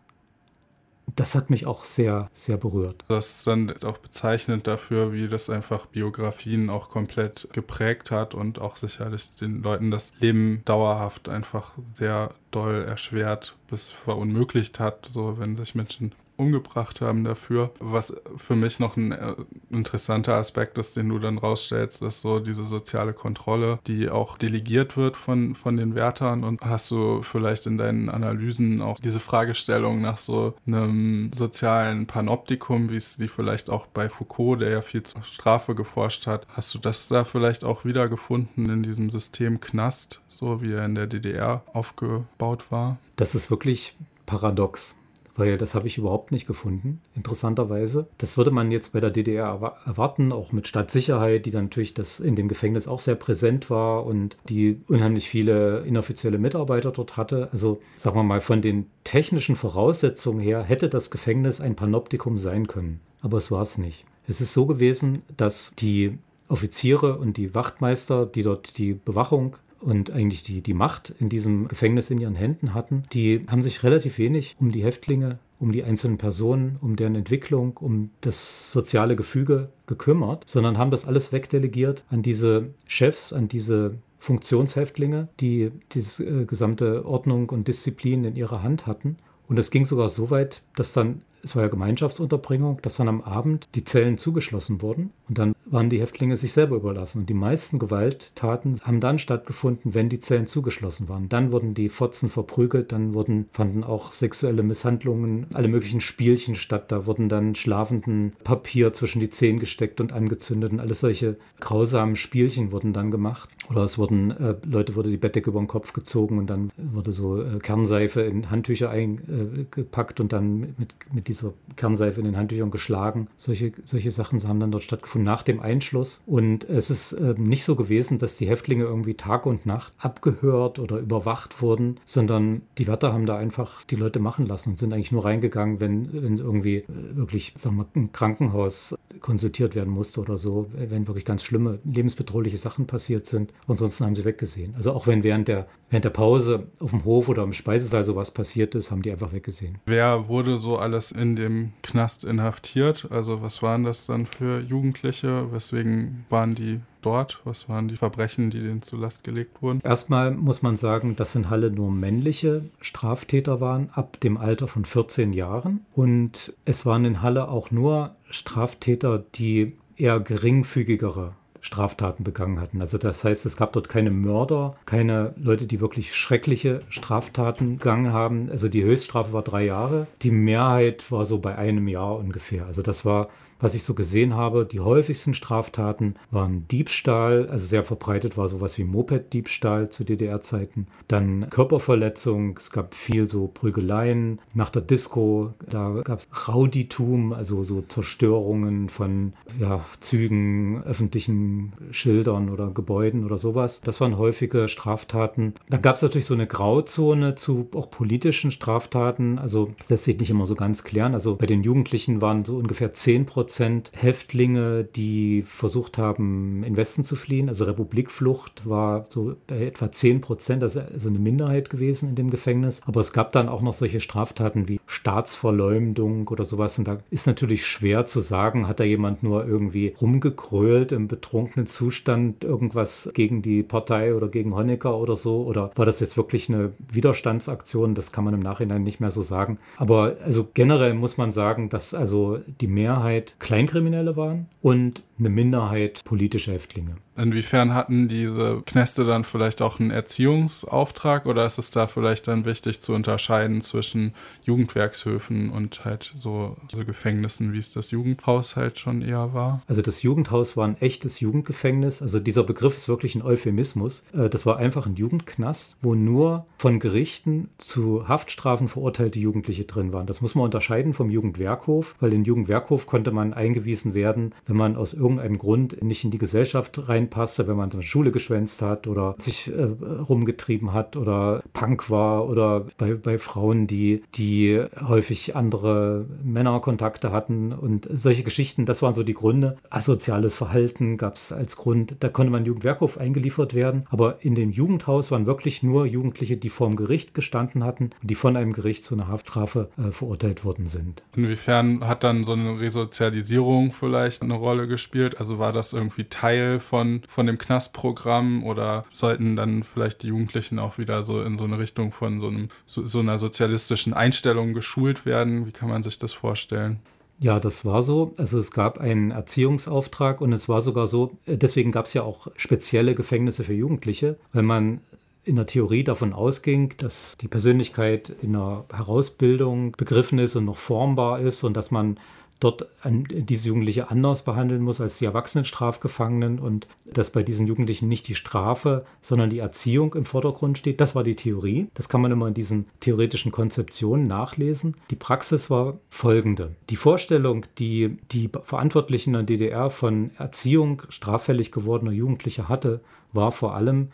das 1.14 1.35
hat 1.35 1.50
mich 1.50 1.67
auch 1.67 1.85
sehr, 1.85 2.31
sehr 2.35 2.56
berührt. 2.56 3.05
Das 3.08 3.38
ist 3.38 3.47
dann 3.47 3.73
auch 3.85 3.99
bezeichnend 3.99 4.67
dafür, 4.67 5.12
wie 5.12 5.29
das 5.29 5.49
einfach 5.49 5.87
Biografien 5.87 6.69
auch 6.69 6.91
komplett 6.91 7.49
geprägt 7.53 8.11
hat 8.11 8.35
und 8.35 8.58
auch 8.61 8.76
sicherlich 8.76 9.31
den 9.32 9.62
Leuten 9.62 9.91
das 9.91 10.12
Leben 10.19 10.62
dauerhaft 10.64 11.29
einfach 11.29 11.73
sehr 11.93 12.35
doll 12.50 12.84
erschwert 12.84 13.56
bis 13.69 13.90
verunmöglicht 13.90 14.81
hat, 14.81 15.08
so 15.12 15.38
wenn 15.38 15.56
sich 15.56 15.75
Menschen 15.75 16.12
umgebracht 16.37 17.00
haben 17.00 17.25
dafür. 17.25 17.70
Was 17.81 18.14
für 18.37 18.54
mich 18.54 18.78
noch 18.78 18.96
ein 18.96 19.12
äh, 19.12 19.34
interessanter 19.70 20.34
Aspekt 20.34 20.79
ist, 20.79 20.96
den 20.96 21.08
du 21.08 21.19
dann 21.19 21.38
rausstellst, 21.38 22.03
ist 22.03 22.20
so 22.20 22.41
diese 22.41 22.65
soziale 22.65 23.12
Kontrolle, 23.12 23.79
die 23.86 24.08
auch 24.08 24.38
delegiert 24.38 24.96
wird 24.96 25.17
von, 25.17 25.55
von 25.55 25.76
den 25.76 25.94
Wärtern. 25.94 26.44
Und 26.44 26.60
hast 26.60 26.91
du 26.91 27.22
vielleicht 27.22 27.67
in 27.67 27.79
deinen 27.79 28.08
Analysen 28.08 28.82
auch 28.82 28.98
diese 28.98 29.20
Fragestellung 29.20 30.00
nach 30.00 30.19
so 30.19 30.55
einem 30.67 31.31
sozialen 31.34 32.06
Panoptikum, 32.06 32.91
wie 32.91 32.96
es 32.96 33.17
sie 33.17 33.29
vielleicht 33.29 33.70
auch 33.70 33.86
bei 33.86 34.08
Foucault, 34.08 34.60
der 34.60 34.70
ja 34.70 34.82
viel 34.82 35.03
zur 35.03 35.22
Strafe 35.22 35.74
geforscht 35.74 36.26
hat, 36.26 36.46
hast 36.48 36.74
du 36.74 36.79
das 36.79 37.08
da 37.08 37.24
vielleicht 37.24 37.65
auch 37.65 37.84
wiedergefunden 37.84 38.69
in 38.69 38.82
diesem 38.82 39.10
System 39.10 39.60
Knast, 39.60 40.20
so 40.29 40.62
wie 40.62 40.72
er 40.72 40.84
in 40.84 40.94
der 40.94 41.06
DDR 41.06 41.62
aufgebaut 41.72 42.26
war? 42.70 42.98
Das 43.17 43.34
ist 43.34 43.50
wirklich 43.50 43.96
paradox 44.26 44.96
weil 45.36 45.58
das 45.58 45.74
habe 45.74 45.86
ich 45.86 45.98
überhaupt 45.98 46.32
nicht 46.32 46.46
gefunden, 46.46 47.00
interessanterweise. 47.15 48.06
Das 48.19 48.36
würde 48.36 48.50
man 48.50 48.70
jetzt 48.70 48.93
bei 48.93 49.00
der 49.00 49.10
DDR 49.10 49.76
erwarten, 49.84 50.32
auch 50.32 50.53
mit 50.53 50.67
Stadtsicherheit, 50.67 51.46
die 51.46 51.50
dann 51.50 51.65
natürlich 51.65 51.94
das 51.94 52.20
in 52.20 52.36
dem 52.36 52.48
Gefängnis 52.48 52.88
auch 52.88 53.00
sehr 53.00 53.15
präsent 53.15 53.70
war 53.70 54.06
und 54.06 54.36
die 54.48 54.81
unheimlich 54.88 55.29
viele 55.29 55.81
inoffizielle 55.81 56.38
Mitarbeiter 56.38 56.91
dort 56.91 57.17
hatte. 57.17 57.48
Also 57.53 57.81
sagen 57.96 58.17
wir 58.17 58.22
mal, 58.22 58.41
von 58.41 58.62
den 58.62 58.86
technischen 59.05 59.56
Voraussetzungen 59.56 60.41
her 60.41 60.62
hätte 60.62 60.88
das 60.88 61.10
Gefängnis 61.10 61.60
ein 61.60 61.76
Panoptikum 61.76 62.38
sein 62.38 62.67
können, 62.67 63.00
aber 63.20 63.36
es 63.36 63.50
war 63.50 63.62
es 63.62 63.79
nicht. 63.79 64.05
Es 64.29 64.41
ist 64.41 64.53
so 64.53 64.67
gewesen, 64.67 65.22
dass 65.36 65.74
die 65.76 66.19
Offiziere 66.48 67.19
und 67.19 67.36
die 67.36 67.55
Wachtmeister, 67.55 68.26
die 68.26 68.43
dort 68.43 68.79
die 68.79 68.94
Bewachung 68.94 69.56
und 69.81 70.11
eigentlich 70.11 70.43
die, 70.43 70.63
die 70.63 70.75
Macht 70.75 71.15
in 71.19 71.29
diesem 71.29 71.69
Gefängnis 71.69 72.11
in 72.11 72.19
ihren 72.19 72.35
Händen 72.35 72.75
hatten, 72.75 73.05
die 73.13 73.45
haben 73.49 73.63
sich 73.63 73.83
relativ 73.83 74.19
wenig 74.19 74.56
um 74.59 74.73
die 74.73 74.85
Häftlinge, 74.85 75.39
um 75.59 75.73
die 75.73 75.85
einzelnen 75.85 76.19
Personen, 76.19 76.79
um 76.81 76.97
deren 76.97 77.15
Entwicklung, 77.15 77.77
um 77.77 78.11
das 78.21 78.73
soziale 78.73 79.17
Gefüge 79.17 79.71
gekümmert, 79.87 80.45
sondern 80.47 80.79
haben 80.79 80.91
das 80.91 81.06
alles 81.06 81.33
wegdelegiert 81.33 82.05
an 82.11 82.23
diese 82.23 82.71
Chefs, 82.87 83.33
an 83.33 83.49
diese 83.49 83.99
Funktionshäftlinge, 84.19 85.29
die 85.41 85.71
diese 85.93 86.25
äh, 86.25 86.45
gesamte 86.45 87.06
Ordnung 87.06 87.51
und 87.51 87.69
Disziplin 87.69 88.25
in 88.25 88.37
ihrer 88.37 88.63
Hand 88.63 88.87
hatten. 88.87 89.19
Und 89.49 89.59
es 89.59 89.71
ging 89.71 89.85
sogar 89.85 90.09
so 90.09 90.31
weit, 90.31 90.63
dass 90.75 90.93
dann 90.93 91.23
es 91.46 91.56
war 91.56 91.62
ja 91.62 91.69
Gemeinschaftsunterbringung, 91.69 92.81
dass 92.82 92.96
dann 92.96 93.08
am 93.08 93.20
Abend 93.22 93.69
die 93.74 93.84
Zellen 93.84 94.19
zugeschlossen 94.19 94.82
wurden 94.82 95.12
und 95.29 95.38
dann 95.38 95.55
waren 95.65 95.91
die 95.91 96.00
Häftlinge 96.00 96.36
sich 96.36 96.53
selber 96.53 96.76
überlassen. 96.76 97.20
Und 97.20 97.29
die 97.29 97.34
meisten 97.34 97.79
Gewalttaten 97.79 98.81
haben 98.82 99.00
dann 99.00 99.19
stattgefunden, 99.19 99.94
wenn 99.94 100.08
die 100.08 100.20
Zellen 100.20 100.46
zugeschlossen 100.46 101.08
waren. 101.08 101.29
Dann 101.29 101.53
wurden 101.53 101.74
die 101.74 101.88
Fotzen 101.88 102.31
verprügelt, 102.31 102.93
dann 102.93 103.15
wurden, 103.15 103.46
fanden 103.53 103.82
auch 103.82 104.12
sexuelle 104.12 104.62
Misshandlungen, 104.62 105.46
alle 105.55 105.69
möglichen 105.69 106.00
Spielchen 106.00 106.55
statt. 106.55 106.93
Da 106.93 107.06
wurden 107.06 107.29
dann 107.29 107.55
schlafenden 107.55 108.32
Papier 108.44 108.93
zwischen 108.93 109.20
die 109.20 109.31
Zehen 109.31 109.58
gesteckt 109.58 110.00
und 110.00 110.12
angezündet 110.12 110.72
und 110.72 110.81
alles 110.81 111.00
solche 111.00 111.36
grausamen 111.60 112.17
Spielchen 112.17 112.72
wurden 112.72 112.93
dann 112.93 113.10
gemacht. 113.10 113.50
Oder 113.70 113.84
es 113.84 113.98
wurden, 113.98 114.31
äh, 114.31 114.55
Leute 114.65 114.94
wurde 114.94 115.10
die 115.10 115.17
Bettdecke 115.17 115.50
über 115.50 115.60
den 115.60 115.69
Kopf 115.69 115.93
gezogen 115.93 116.38
und 116.38 116.48
dann 116.48 116.70
wurde 116.76 117.12
so 117.12 117.43
äh, 117.43 117.58
Kernseife 117.58 118.20
in 118.20 118.50
Handtücher 118.50 118.91
eingepackt 118.91 120.20
und 120.20 120.32
dann 120.32 120.74
mit, 120.79 120.94
mit 121.12 121.29
dieser 121.36 121.55
Kernseife 121.76 122.20
in 122.20 122.26
den 122.26 122.36
Handtüchern 122.36 122.70
geschlagen. 122.70 123.28
Solche, 123.36 123.72
solche 123.84 124.10
Sachen 124.10 124.43
haben 124.46 124.60
dann 124.60 124.70
dort 124.70 124.84
stattgefunden 124.84 125.24
nach 125.24 125.43
dem 125.43 125.60
Einschluss. 125.60 126.22
Und 126.26 126.64
es 126.64 126.90
ist 126.90 127.12
äh, 127.12 127.34
nicht 127.36 127.64
so 127.64 127.76
gewesen, 127.76 128.19
dass 128.19 128.36
die 128.36 128.48
Häftlinge 128.48 128.84
irgendwie 128.84 129.14
Tag 129.14 129.46
und 129.46 129.66
Nacht 129.66 129.93
abgehört 129.98 130.78
oder 130.78 130.98
überwacht 130.98 131.62
wurden, 131.62 131.98
sondern 132.05 132.62
die 132.78 132.86
Wärter 132.86 133.12
haben 133.12 133.26
da 133.26 133.36
einfach 133.36 133.84
die 133.84 133.96
Leute 133.96 134.19
machen 134.19 134.46
lassen 134.46 134.70
und 134.70 134.78
sind 134.78 134.93
eigentlich 134.93 135.12
nur 135.12 135.24
reingegangen, 135.24 135.81
wenn, 135.81 136.12
wenn 136.12 136.36
irgendwie 136.36 136.76
äh, 136.76 136.86
wirklich, 137.14 137.55
sagen 137.58 137.76
wir, 137.76 137.86
ein 137.94 138.12
Krankenhaus 138.12 138.94
konsultiert 139.20 139.74
werden 139.74 139.93
musste 139.93 140.20
oder 140.20 140.36
so, 140.36 140.66
wenn 140.72 141.06
wirklich 141.06 141.24
ganz 141.24 141.43
schlimme, 141.43 141.78
lebensbedrohliche 141.84 142.58
Sachen 142.58 142.86
passiert 142.86 143.26
sind. 143.26 143.52
ansonsten 143.66 144.05
haben 144.05 144.14
sie 144.14 144.24
weggesehen. 144.24 144.74
Also 144.76 144.93
auch 144.93 145.06
wenn 145.06 145.22
während 145.22 145.48
der, 145.48 145.66
während 145.90 146.05
der 146.05 146.10
Pause 146.10 146.69
auf 146.81 146.90
dem 146.90 147.05
Hof 147.05 147.28
oder 147.28 147.43
im 147.43 147.52
Speisesaal 147.52 148.05
sowas 148.05 148.31
passiert 148.31 148.74
ist, 148.74 148.90
haben 148.90 149.02
die 149.02 149.10
einfach 149.10 149.32
weggesehen. 149.32 149.78
Wer 149.86 150.28
wurde 150.28 150.58
so 150.58 150.78
alles 150.78 151.12
in 151.12 151.26
dem 151.35 151.73
Knast 151.83 152.25
inhaftiert? 152.25 153.09
Also 153.11 153.43
was 153.43 153.63
waren 153.63 153.83
das 153.83 154.06
dann 154.06 154.27
für 154.27 154.61
Jugendliche? 154.61 155.53
Weswegen 155.53 156.25
waren 156.29 156.55
die 156.55 156.81
dort? 157.03 157.41
Was 157.45 157.69
waren 157.69 157.89
die 157.89 157.97
Verbrechen, 157.97 158.51
die 158.51 158.61
denen 158.61 158.83
zu 158.83 158.97
Last 158.97 159.25
gelegt 159.25 159.63
wurden? 159.63 159.81
Erstmal 159.83 160.31
muss 160.31 160.63
man 160.63 160.77
sagen, 160.77 161.17
dass 161.17 161.35
in 161.35 161.51
Halle 161.51 161.71
nur 161.71 161.91
männliche 161.91 162.71
Straftäter 162.81 163.61
waren, 163.61 163.91
ab 163.91 164.21
dem 164.21 164.37
Alter 164.37 164.69
von 164.69 164.85
14 164.85 165.33
Jahren. 165.33 165.85
Und 165.95 166.55
es 166.65 166.87
waren 166.87 167.05
in 167.05 167.23
Halle 167.23 167.49
auch 167.49 167.71
nur 167.71 168.15
Straftäter, 168.31 169.19
die 169.19 169.77
eher 169.97 170.21
geringfügigere 170.21 171.33
Straftaten 171.67 172.23
begangen 172.23 172.61
hatten. 172.61 172.81
Also 172.81 172.96
das 172.96 173.25
heißt, 173.25 173.44
es 173.44 173.56
gab 173.56 173.73
dort 173.73 173.89
keine 173.89 174.13
Mörder, 174.13 174.77
keine 174.87 175.35
Leute, 175.37 175.67
die 175.67 175.81
wirklich 175.81 176.15
schreckliche 176.15 176.82
Straftaten 176.89 177.79
begangen 177.79 178.13
haben. 178.13 178.49
Also 178.51 178.69
die 178.69 178.85
Höchststrafe 178.85 179.32
war 179.32 179.43
drei 179.43 179.65
Jahre. 179.65 180.06
Die 180.23 180.31
Mehrheit 180.31 181.11
war 181.11 181.27
so 181.27 181.39
bei 181.39 181.56
einem 181.56 181.89
Jahr 181.89 182.17
ungefähr. 182.17 182.67
Also 182.67 182.82
das 182.82 183.05
war 183.05 183.29
was 183.60 183.75
ich 183.75 183.84
so 183.84 183.94
gesehen 183.94 184.34
habe, 184.34 184.67
die 184.67 184.81
häufigsten 184.81 185.34
Straftaten 185.34 186.17
waren 186.31 186.69
Diebstahl, 186.69 187.48
also 187.48 187.65
sehr 187.65 187.84
verbreitet 187.84 188.36
war 188.36 188.48
sowas 188.48 188.77
wie 188.79 188.84
Moped-Diebstahl 188.84 189.91
zu 189.91 190.05
DDR-Zeiten, 190.05 190.86
dann 191.08 191.48
Körperverletzung, 191.51 192.56
es 192.58 192.70
gab 192.70 192.94
viel 192.94 193.27
so 193.27 193.48
Prügeleien 193.48 194.41
nach 194.55 194.70
der 194.70 194.82
Disco, 194.82 195.55
da 195.69 196.03
gab 196.05 196.20
es 196.20 196.48
Rauditum, 196.48 197.32
also 197.32 197.63
so 197.63 197.82
Zerstörungen 197.82 198.89
von 198.89 199.32
ja, 199.58 199.84
Zügen, 200.01 200.82
öffentlichen 200.84 201.72
Schildern 201.91 202.51
oder 202.51 202.70
Gebäuden 202.70 203.25
oder 203.25 203.39
sowas. 203.39 203.81
Das 203.82 204.01
waren 204.01 204.19
häufige 204.19 204.69
Straftaten. 204.69 205.55
Dann 205.70 205.82
gab 205.82 205.96
es 205.96 206.03
natürlich 206.03 206.27
so 206.27 206.34
eine 206.34 206.46
Grauzone 206.46 207.34
zu 207.34 207.69
auch 207.75 207.91
politischen 207.91 208.51
Straftaten, 208.51 209.39
also 209.39 209.70
das 209.79 209.89
lässt 209.89 210.05
sich 210.05 210.19
nicht 210.19 210.31
immer 210.31 210.46
so 210.46 210.55
ganz 210.55 210.84
klären. 210.84 211.15
Also 211.15 211.36
bei 211.36 211.46
den 211.46 211.63
Jugendlichen 211.63 212.20
waren 212.20 212.44
so 212.44 212.56
ungefähr 212.56 212.93
10 212.93 213.27
Prozent 213.27 213.45
Prozent 213.46 213.93
Häftlinge, 213.94 214.82
die 214.82 215.44
versucht 215.46 215.98
haben, 215.98 216.65
in 216.65 216.76
Westen 216.76 217.05
zu 217.05 217.15
fliehen. 217.15 217.48
Also 217.48 217.65
Republikflucht 217.65 218.69
war 218.69 219.06
so 219.08 219.36
bei 219.46 219.67
etwa 219.67 219.93
10 219.93 220.20
Prozent, 220.20 220.65
das 220.65 220.74
ist 220.74 220.93
also 220.93 221.08
eine 221.08 221.20
Minderheit 221.20 221.70
gewesen 221.70 222.08
in 222.08 222.17
dem 222.17 222.31
Gefängnis. 222.31 222.81
Aber 222.86 223.00
es 223.00 223.12
gab 223.12 223.31
dann 223.31 223.48
auch 223.48 223.62
noch 223.62 223.72
solche 223.72 224.00
Straftaten 224.00 224.67
wie 224.67 224.81
Staatsverleumdung 224.86 226.26
oder 226.26 226.44
sowas. 226.44 226.76
Und 226.76 226.88
da 226.88 226.98
ist 227.10 227.29
natürlich 227.29 227.67
schwer 227.67 228.05
zu 228.05 228.20
sagen, 228.20 228.67
hat 228.67 228.81
da 228.81 228.84
jemand 228.84 229.22
nur 229.22 229.46
irgendwie 229.46 229.94
rumgekrölt 230.00 230.91
im 230.91 231.06
betrunkenen 231.06 231.69
Zustand 231.69 232.43
irgendwas 232.43 233.08
gegen 233.15 233.43
die 233.43 233.62
Partei 233.62 234.12
oder 234.12 234.26
gegen 234.26 234.56
Honecker 234.56 234.98
oder 234.98 235.15
so? 235.15 235.44
Oder 235.44 235.70
war 235.76 235.86
das 235.86 236.00
jetzt 236.00 236.17
wirklich 236.17 236.48
eine 236.48 236.72
Widerstandsaktion? 236.91 237.94
Das 237.94 238.10
kann 238.10 238.24
man 238.24 238.34
im 238.34 238.41
Nachhinein 238.41 238.82
nicht 238.82 238.98
mehr 238.98 239.12
so 239.12 239.22
sagen. 239.22 239.58
Aber 239.76 240.17
also 240.24 240.48
generell 240.53 240.94
muss 240.94 241.17
man 241.17 241.31
sagen, 241.31 241.69
dass 241.69 241.94
also 241.94 242.41
die 242.60 242.67
Mehrheit 242.67 243.35
Kleinkriminelle 243.38 244.16
waren 244.16 244.48
und 244.62 245.02
eine 245.19 245.31
Minderheit 245.31 246.05
politische 246.05 246.53
Häftlinge. 246.53 246.96
Inwiefern 247.17 247.73
hatten 247.73 248.08
diese 248.08 248.63
Knäste 248.67 249.05
dann 249.05 249.25
vielleicht 249.25 249.63
auch 249.63 249.81
einen 249.81 249.91
Erziehungsauftrag 249.91 251.25
oder 251.25 251.46
ist 251.46 251.58
es 251.58 251.70
da 251.70 251.87
vielleicht 251.87 252.29
dann 252.29 252.44
wichtig 252.44 252.81
zu 252.81 252.93
unterscheiden 252.93 253.63
zwischen 253.63 254.13
Jugendwerkshöfen 254.44 255.51
und 255.51 255.85
halt 255.87 256.13
so, 256.19 256.56
so 256.73 256.85
Gefängnissen, 256.85 257.55
wie 257.55 257.58
es 257.58 257.73
das 257.73 257.91
Jugendhaus 257.91 258.56
halt 258.56 258.79
schon 258.79 259.01
eher 259.01 259.32
war? 259.32 259.63
Also 259.67 259.81
das 259.81 260.03
Jugendhaus 260.03 260.56
war 260.58 260.67
ein 260.67 260.77
echtes 260.81 261.20
Jugendgefängnis. 261.20 262.03
Also 262.03 262.20
dieser 262.20 262.44
Begriff 262.44 262.77
ist 262.77 262.89
wirklich 262.89 263.15
ein 263.15 263.23
Euphemismus. 263.23 264.03
Äh, 264.13 264.29
das 264.29 264.44
war 264.44 264.58
einfach 264.58 264.87
ein 264.87 264.96
Jugendknast, 264.96 265.79
wo 265.81 265.94
nur 265.94 266.44
von 266.58 266.81
Gerichten 266.81 267.49
zu 267.56 268.06
Haftstrafen 268.08 268.69
verurteilte 268.69 269.19
Jugendliche 269.19 269.65
drin 269.65 269.94
waren. 269.94 270.06
Das 270.06 270.20
muss 270.20 270.35
man 270.35 270.44
unterscheiden 270.44 270.93
vom 270.93 271.08
Jugendwerkhof, 271.08 271.94
weil 271.99 272.13
in 272.13 272.25
Jugendwerkhof 272.25 272.87
konnte 272.87 273.11
man 273.11 273.32
eingewiesen 273.32 273.94
werden, 273.94 274.35
wenn 274.46 274.56
man 274.56 274.77
aus 274.77 274.93
irgendeinem 275.06 275.39
Grund 275.39 275.82
nicht 275.82 276.05
in 276.05 276.10
die 276.10 276.19
Gesellschaft 276.19 276.89
rein 276.89 277.06
reinpasste, 277.06 277.46
wenn 277.46 277.56
man 277.56 277.70
zur 277.70 277.82
Schule 277.82 278.10
geschwänzt 278.10 278.63
hat 278.63 278.86
oder 278.86 279.15
sich 279.19 279.53
äh, 279.53 279.63
rumgetrieben 279.63 280.72
hat 280.72 280.96
oder 280.96 281.43
Punk 281.53 281.91
war 281.91 282.29
oder 282.29 282.67
bei, 282.79 282.94
bei 282.94 283.19
Frauen, 283.19 283.67
die, 283.67 284.03
die 284.15 284.63
häufig 284.86 285.36
andere 285.36 286.06
Männerkontakte 286.25 287.13
hatten 287.13 287.53
und 287.53 287.89
solche 287.93 288.22
Geschichten, 288.22 288.67
das 288.67 288.82
waren 288.82 288.94
so 288.94 289.03
die 289.03 289.15
Gründe. 289.15 289.56
Asoziales 289.70 290.34
Verhalten 290.34 290.96
gab 290.96 291.17
es 291.17 291.32
als 291.32 291.56
Grund, 291.56 291.96
da 292.01 292.08
konnte 292.08 292.32
man 292.32 292.44
Jugendwerkhof 292.44 292.98
eingeliefert 292.98 293.55
werden, 293.55 293.86
aber 293.91 294.25
in 294.25 294.34
dem 294.34 294.51
Jugendhaus 294.51 295.10
waren 295.10 295.27
wirklich 295.27 295.63
nur 295.63 295.86
Jugendliche, 295.86 296.36
die 296.36 296.48
vor 296.48 296.69
dem 296.69 296.77
Gericht 296.77 297.15
gestanden 297.15 297.65
hatten 297.65 297.91
und 298.03 298.10
die 298.10 298.15
von 298.15 298.36
einem 298.36 298.53
Gericht 298.53 298.84
zu 298.84 298.94
einer 298.94 299.08
Haftstrafe 299.08 299.69
äh, 299.79 299.91
verurteilt 299.91 300.44
worden 300.44 300.67
sind. 300.67 301.03
Inwiefern 301.15 301.86
hat 301.86 302.05
dann 302.05 302.25
so 302.25 302.32
eine 302.32 302.60
Resozialisierung 302.60 303.72
vielleicht 303.72 304.22
eine 304.22 304.34
Rolle 304.34 304.67
gespielt? 304.67 304.95
Also 305.19 305.38
war 305.38 305.53
das 305.53 305.72
irgendwie 305.72 306.05
Teil 306.05 306.60
von 306.60 307.03
von, 307.08 307.26
dem 307.26 307.38
Knastprogramm 307.38 308.44
oder 308.44 308.84
sollten 308.93 309.36
dann 309.36 309.62
vielleicht 309.62 310.03
die 310.03 310.08
Jugendlichen 310.08 310.58
auch 310.58 310.79
wieder 310.79 311.05
so 311.05 311.22
in 311.22 311.38
so 311.38 311.44
eine 311.44 311.58
Richtung 311.58 311.93
von 311.93 312.20
so, 312.20 312.29
einem, 312.29 312.48
so, 312.67 312.86
so 312.86 313.00
einer 313.00 313.19
sozialistischen 313.19 313.94
Einstellung 313.94 314.55
geschult 314.55 315.06
werden? 315.06 315.46
Wie 315.46 315.53
kann 315.53 315.69
man 315.69 315.82
sich 315.82 315.98
das 315.98 316.12
vorstellen? 316.12 316.81
Ja, 317.19 317.41
das 317.41 317.65
war 317.65 317.82
so. 317.82 318.12
Also 318.19 318.38
es 318.38 318.50
gab 318.50 318.79
einen 318.79 319.10
Erziehungsauftrag 319.10 320.20
und 320.20 320.32
es 320.32 320.48
war 320.48 320.60
sogar 320.60 320.86
so, 320.86 321.17
äh, 321.24 321.38
deswegen 321.38 321.72
gab 321.72 321.86
es 321.86 321.94
ja 321.94 322.03
auch 322.03 322.29
spezielle 322.36 322.94
Gefängnisse 322.94 323.44
für 323.44 323.55
Jugendliche, 323.55 324.19
weil 324.32 324.43
man 324.43 324.81
in 325.24 325.36
der 325.36 325.46
Theorie 325.46 325.82
davon 325.82 326.12
ausging, 326.12 326.74
dass 326.79 327.17
die 327.20 327.26
Persönlichkeit 327.26 328.12
in 328.22 328.34
der 328.34 328.65
Herausbildung 328.72 329.72
begriffen 329.72 330.20
ist 330.20 330.36
und 330.36 330.44
noch 330.44 330.58
formbar 330.58 331.20
ist 331.20 331.43
und 331.43 331.56
dass 331.56 331.70
man 331.72 331.98
dort 332.40 332.69
diese 332.84 333.48
Jugendliche 333.48 333.90
anders 333.90 334.22
behandeln 334.22 334.60
muss 334.60 334.81
als 334.81 334.98
die 334.98 335.06
erwachsenen 335.06 335.44
Strafgefangenen 335.44 336.38
und 336.38 336.66
dass 336.84 337.10
bei 337.10 337.22
diesen 337.22 337.46
Jugendlichen 337.46 337.88
nicht 337.88 338.08
die 338.08 338.14
Strafe, 338.14 338.84
sondern 339.00 339.31
die 339.31 339.38
Erziehung 339.38 339.94
im 339.94 340.05
Vordergrund 340.05 340.58
steht. 340.58 340.81
Das 340.81 340.94
war 340.94 341.02
die 341.02 341.16
Theorie. 341.16 341.69
Das 341.74 341.88
kann 341.88 342.02
man 342.02 342.12
immer 342.12 342.28
in 342.28 342.34
diesen 342.34 342.66
theoretischen 342.81 343.32
Konzeptionen 343.32 344.06
nachlesen. 344.06 344.76
Die 344.90 344.96
Praxis 344.96 345.48
war 345.48 345.78
folgende. 345.88 346.55
Die 346.69 346.76
Vorstellung, 346.76 347.46
die 347.58 347.96
die 348.12 348.28
Verantwortlichen 348.44 349.14
der 349.14 349.22
DDR 349.22 349.70
von 349.70 350.10
Erziehung 350.19 350.82
straffällig 350.90 351.52
gewordener 351.52 351.93
Jugendlicher 351.93 352.48
hatte, 352.48 352.81
war 353.12 353.32
vor 353.32 353.55
allem, 353.55 353.88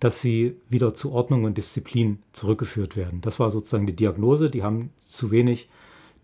dass 0.00 0.20
sie 0.20 0.56
wieder 0.68 0.94
zu 0.94 1.12
Ordnung 1.12 1.44
und 1.44 1.56
Disziplin 1.56 2.18
zurückgeführt 2.32 2.96
werden. 2.96 3.20
Das 3.20 3.38
war 3.38 3.52
sozusagen 3.52 3.86
die 3.86 3.96
Diagnose. 3.96 4.50
Die 4.50 4.64
haben 4.64 4.90
zu 5.06 5.30
wenig 5.30 5.68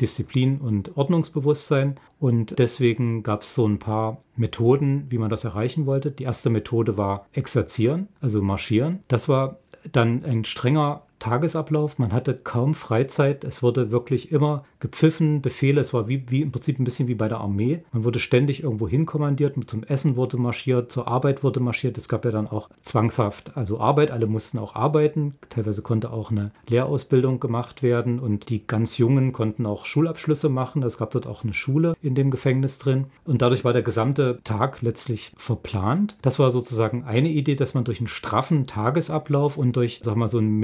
Disziplin 0.01 0.59
und 0.61 0.97
Ordnungsbewusstsein. 0.97 1.97
Und 2.19 2.59
deswegen 2.59 3.23
gab 3.23 3.43
es 3.43 3.55
so 3.55 3.67
ein 3.67 3.79
paar 3.79 4.23
Methoden, 4.37 5.07
wie 5.11 5.19
man 5.19 5.31
das 5.31 5.45
erreichen 5.45 5.87
wollte. 5.87 6.11
Die 6.11 6.25
erste 6.25 6.51
Methode 6.51 6.97
war 6.97 7.27
Exerzieren, 7.33 8.09
also 8.21 8.43
Marschieren. 8.43 9.01
Das 9.09 9.29
war 9.29 9.59
dann 9.93 10.25
ein 10.25 10.45
strenger 10.45 11.03
Tagesablauf. 11.21 11.99
Man 11.99 12.13
hatte 12.13 12.35
kaum 12.35 12.75
Freizeit. 12.75 13.45
Es 13.45 13.63
wurde 13.63 13.93
wirklich 13.93 14.33
immer 14.33 14.65
gepfiffen, 14.81 15.43
Befehle. 15.43 15.81
Es 15.81 15.95
war 15.95 16.09
wie, 16.09 16.25
wie 16.31 16.43
im 16.43 16.51
Prinzip 16.51 16.81
ein 16.81 16.85
bisschen 16.85 17.07
wie 17.07 17.15
bei 17.15 17.29
der 17.29 17.39
Armee. 17.39 17.85
Man 17.93 18.03
wurde 18.03 18.19
ständig 18.19 18.63
irgendwo 18.63 18.89
hinkommandiert. 18.89 19.57
Zum 19.69 19.85
Essen 19.85 20.17
wurde 20.17 20.37
marschiert, 20.39 20.91
zur 20.91 21.07
Arbeit 21.07 21.45
wurde 21.45 21.61
marschiert. 21.61 21.99
Es 21.99 22.09
gab 22.09 22.25
ja 22.25 22.31
dann 22.31 22.49
auch 22.49 22.69
zwangshaft, 22.81 23.57
also 23.57 23.79
Arbeit. 23.79 24.11
Alle 24.11 24.27
mussten 24.27 24.59
auch 24.59 24.75
arbeiten. 24.75 25.35
Teilweise 25.51 25.83
konnte 25.83 26.11
auch 26.11 26.31
eine 26.31 26.51
Lehrausbildung 26.69 27.39
gemacht 27.39 27.83
werden 27.83 28.19
und 28.19 28.49
die 28.49 28.67
ganz 28.67 28.99
Jungen 28.99 29.33
konnten 29.33 29.67
auch 29.67 29.87
Schulabschlüsse 29.87 30.49
machen. 30.49 30.83
Es 30.83 30.99
gab 30.99 31.11
dort 31.11 31.27
auch 31.27 31.45
eine 31.45 31.55
Schule 31.55 31.95
in 32.03 32.15
dem 32.15 32.31
Gefängnis 32.31 32.79
drin. 32.79 33.07
Und 33.25 33.43
dadurch 33.43 33.65
war 33.65 33.73
der 33.73 33.83
gesamte 33.83 34.41
Tag 34.43 34.81
letztlich 34.81 35.33
verplant. 35.37 36.17
Das 36.23 36.39
war 36.39 36.51
sozusagen 36.51 37.05
eine 37.05 37.29
Idee, 37.29 37.55
dass 37.55 37.75
man 37.75 37.85
durch 37.85 38.01
einen 38.01 38.09
straffen 38.09 38.67
Tagesablauf 38.67 39.59
und 39.59 39.77
durch, 39.77 40.01
sag 40.03 40.17
mal, 40.17 40.29
so 40.29 40.39
einen 40.39 40.59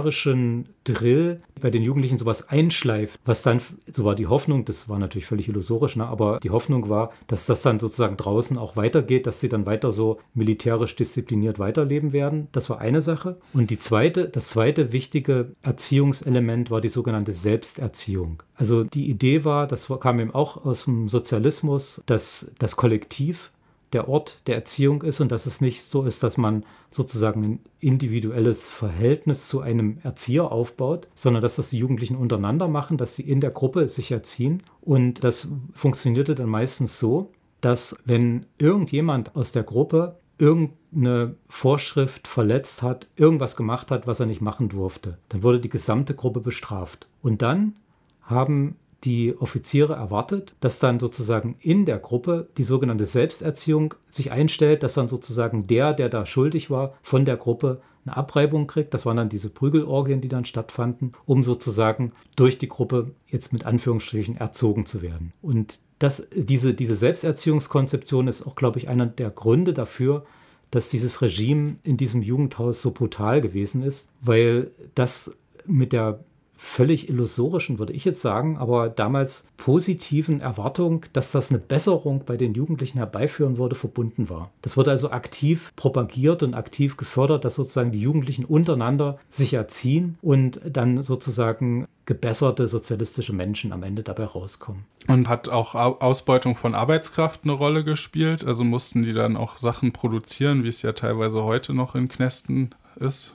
militärischen 0.00 0.66
Drill 0.84 1.42
bei 1.60 1.70
den 1.70 1.82
Jugendlichen 1.82 2.18
sowas 2.18 2.48
einschleift, 2.48 3.20
was 3.24 3.42
dann, 3.42 3.60
so 3.92 4.04
war 4.04 4.14
die 4.14 4.26
Hoffnung, 4.26 4.64
das 4.64 4.88
war 4.88 4.98
natürlich 4.98 5.26
völlig 5.26 5.48
illusorisch, 5.48 5.96
ne, 5.96 6.06
aber 6.06 6.40
die 6.40 6.50
Hoffnung 6.50 6.88
war, 6.88 7.12
dass 7.26 7.46
das 7.46 7.60
dann 7.62 7.78
sozusagen 7.78 8.16
draußen 8.16 8.56
auch 8.56 8.76
weitergeht, 8.76 9.26
dass 9.26 9.40
sie 9.40 9.48
dann 9.48 9.66
weiter 9.66 9.92
so 9.92 10.18
militärisch 10.34 10.96
diszipliniert 10.96 11.58
weiterleben 11.58 12.12
werden. 12.12 12.48
Das 12.52 12.70
war 12.70 12.80
eine 12.80 13.02
Sache. 13.02 13.38
Und 13.52 13.70
die 13.70 13.78
zweite, 13.78 14.28
das 14.28 14.48
zweite 14.48 14.92
wichtige 14.92 15.52
Erziehungselement 15.62 16.70
war 16.70 16.80
die 16.80 16.88
sogenannte 16.88 17.32
Selbsterziehung. 17.32 18.42
Also 18.54 18.84
die 18.84 19.10
Idee 19.10 19.44
war, 19.44 19.66
das 19.66 19.88
kam 20.00 20.18
eben 20.18 20.34
auch 20.34 20.64
aus 20.64 20.84
dem 20.84 21.08
Sozialismus, 21.08 22.02
dass 22.06 22.50
das 22.58 22.76
Kollektiv 22.76 23.50
der 23.92 24.08
Ort 24.08 24.40
der 24.46 24.54
Erziehung 24.54 25.02
ist 25.02 25.20
und 25.20 25.32
dass 25.32 25.46
es 25.46 25.60
nicht 25.60 25.84
so 25.84 26.04
ist, 26.04 26.22
dass 26.22 26.36
man 26.36 26.64
sozusagen 26.90 27.44
ein 27.44 27.60
individuelles 27.80 28.68
Verhältnis 28.68 29.48
zu 29.48 29.60
einem 29.60 29.98
Erzieher 30.02 30.52
aufbaut, 30.52 31.08
sondern 31.14 31.42
dass 31.42 31.56
das 31.56 31.70
die 31.70 31.78
Jugendlichen 31.78 32.16
untereinander 32.16 32.68
machen, 32.68 32.98
dass 32.98 33.16
sie 33.16 33.28
in 33.28 33.40
der 33.40 33.50
Gruppe 33.50 33.88
sich 33.88 34.12
erziehen. 34.12 34.62
Und 34.80 35.24
das 35.24 35.48
funktionierte 35.72 36.34
dann 36.34 36.48
meistens 36.48 36.98
so, 36.98 37.32
dass 37.60 37.96
wenn 38.04 38.46
irgendjemand 38.58 39.36
aus 39.36 39.52
der 39.52 39.64
Gruppe 39.64 40.16
irgendeine 40.38 41.36
Vorschrift 41.48 42.26
verletzt 42.26 42.82
hat, 42.82 43.06
irgendwas 43.16 43.56
gemacht 43.56 43.90
hat, 43.90 44.06
was 44.06 44.20
er 44.20 44.26
nicht 44.26 44.40
machen 44.40 44.70
durfte, 44.70 45.18
dann 45.28 45.42
wurde 45.42 45.60
die 45.60 45.68
gesamte 45.68 46.14
Gruppe 46.14 46.40
bestraft. 46.40 47.08
Und 47.22 47.42
dann 47.42 47.74
haben 48.22 48.76
die 49.04 49.34
Offiziere 49.38 49.94
erwartet, 49.94 50.54
dass 50.60 50.78
dann 50.78 50.98
sozusagen 50.98 51.56
in 51.60 51.86
der 51.86 51.98
Gruppe 51.98 52.48
die 52.58 52.64
sogenannte 52.64 53.06
Selbsterziehung 53.06 53.94
sich 54.10 54.30
einstellt, 54.30 54.82
dass 54.82 54.94
dann 54.94 55.08
sozusagen 55.08 55.66
der, 55.66 55.94
der 55.94 56.08
da 56.08 56.26
schuldig 56.26 56.70
war, 56.70 56.94
von 57.02 57.24
der 57.24 57.36
Gruppe 57.36 57.80
eine 58.04 58.16
Abreibung 58.16 58.66
kriegt. 58.66 58.92
Das 58.94 59.06
waren 59.06 59.16
dann 59.16 59.28
diese 59.28 59.50
Prügelorgien, 59.50 60.20
die 60.20 60.28
dann 60.28 60.44
stattfanden, 60.44 61.12
um 61.26 61.44
sozusagen 61.44 62.12
durch 62.36 62.58
die 62.58 62.68
Gruppe 62.68 63.12
jetzt 63.26 63.52
mit 63.52 63.66
Anführungsstrichen 63.66 64.36
erzogen 64.36 64.86
zu 64.86 65.02
werden. 65.02 65.32
Und 65.42 65.78
das, 65.98 66.28
diese, 66.34 66.74
diese 66.74 66.96
Selbsterziehungskonzeption 66.96 68.28
ist 68.28 68.46
auch, 68.46 68.54
glaube 68.54 68.78
ich, 68.78 68.88
einer 68.88 69.06
der 69.06 69.30
Gründe 69.30 69.74
dafür, 69.74 70.24
dass 70.70 70.88
dieses 70.88 71.20
Regime 71.20 71.76
in 71.82 71.96
diesem 71.96 72.22
Jugendhaus 72.22 72.80
so 72.80 72.90
brutal 72.92 73.40
gewesen 73.40 73.82
ist, 73.82 74.10
weil 74.20 74.70
das 74.94 75.32
mit 75.66 75.92
der 75.92 76.20
völlig 76.62 77.08
illusorischen, 77.08 77.78
würde 77.78 77.94
ich 77.94 78.04
jetzt 78.04 78.20
sagen, 78.20 78.58
aber 78.58 78.90
damals 78.90 79.46
positiven 79.56 80.42
Erwartung, 80.42 81.06
dass 81.14 81.32
das 81.32 81.50
eine 81.50 81.58
Besserung 81.58 82.24
bei 82.26 82.36
den 82.36 82.52
Jugendlichen 82.52 82.98
herbeiführen 82.98 83.56
würde, 83.56 83.74
verbunden 83.74 84.28
war. 84.28 84.50
Das 84.60 84.76
wurde 84.76 84.90
also 84.90 85.10
aktiv 85.10 85.72
propagiert 85.74 86.42
und 86.42 86.52
aktiv 86.52 86.98
gefördert, 86.98 87.46
dass 87.46 87.54
sozusagen 87.54 87.92
die 87.92 88.00
Jugendlichen 88.00 88.44
untereinander 88.44 89.18
sich 89.30 89.54
erziehen 89.54 90.18
und 90.20 90.60
dann 90.64 91.02
sozusagen 91.02 91.88
gebesserte 92.04 92.66
sozialistische 92.68 93.32
Menschen 93.32 93.72
am 93.72 93.82
Ende 93.82 94.02
dabei 94.02 94.24
rauskommen. 94.24 94.84
Und 95.08 95.28
hat 95.28 95.48
auch 95.48 95.74
Ausbeutung 95.74 96.56
von 96.56 96.74
Arbeitskraft 96.74 97.40
eine 97.44 97.52
Rolle 97.52 97.84
gespielt? 97.84 98.44
Also 98.44 98.64
mussten 98.64 99.02
die 99.02 99.14
dann 99.14 99.36
auch 99.36 99.56
Sachen 99.56 99.92
produzieren, 99.92 100.62
wie 100.62 100.68
es 100.68 100.82
ja 100.82 100.92
teilweise 100.92 101.42
heute 101.42 101.72
noch 101.72 101.94
in 101.94 102.08
Knästen 102.08 102.74
ist? 102.96 103.32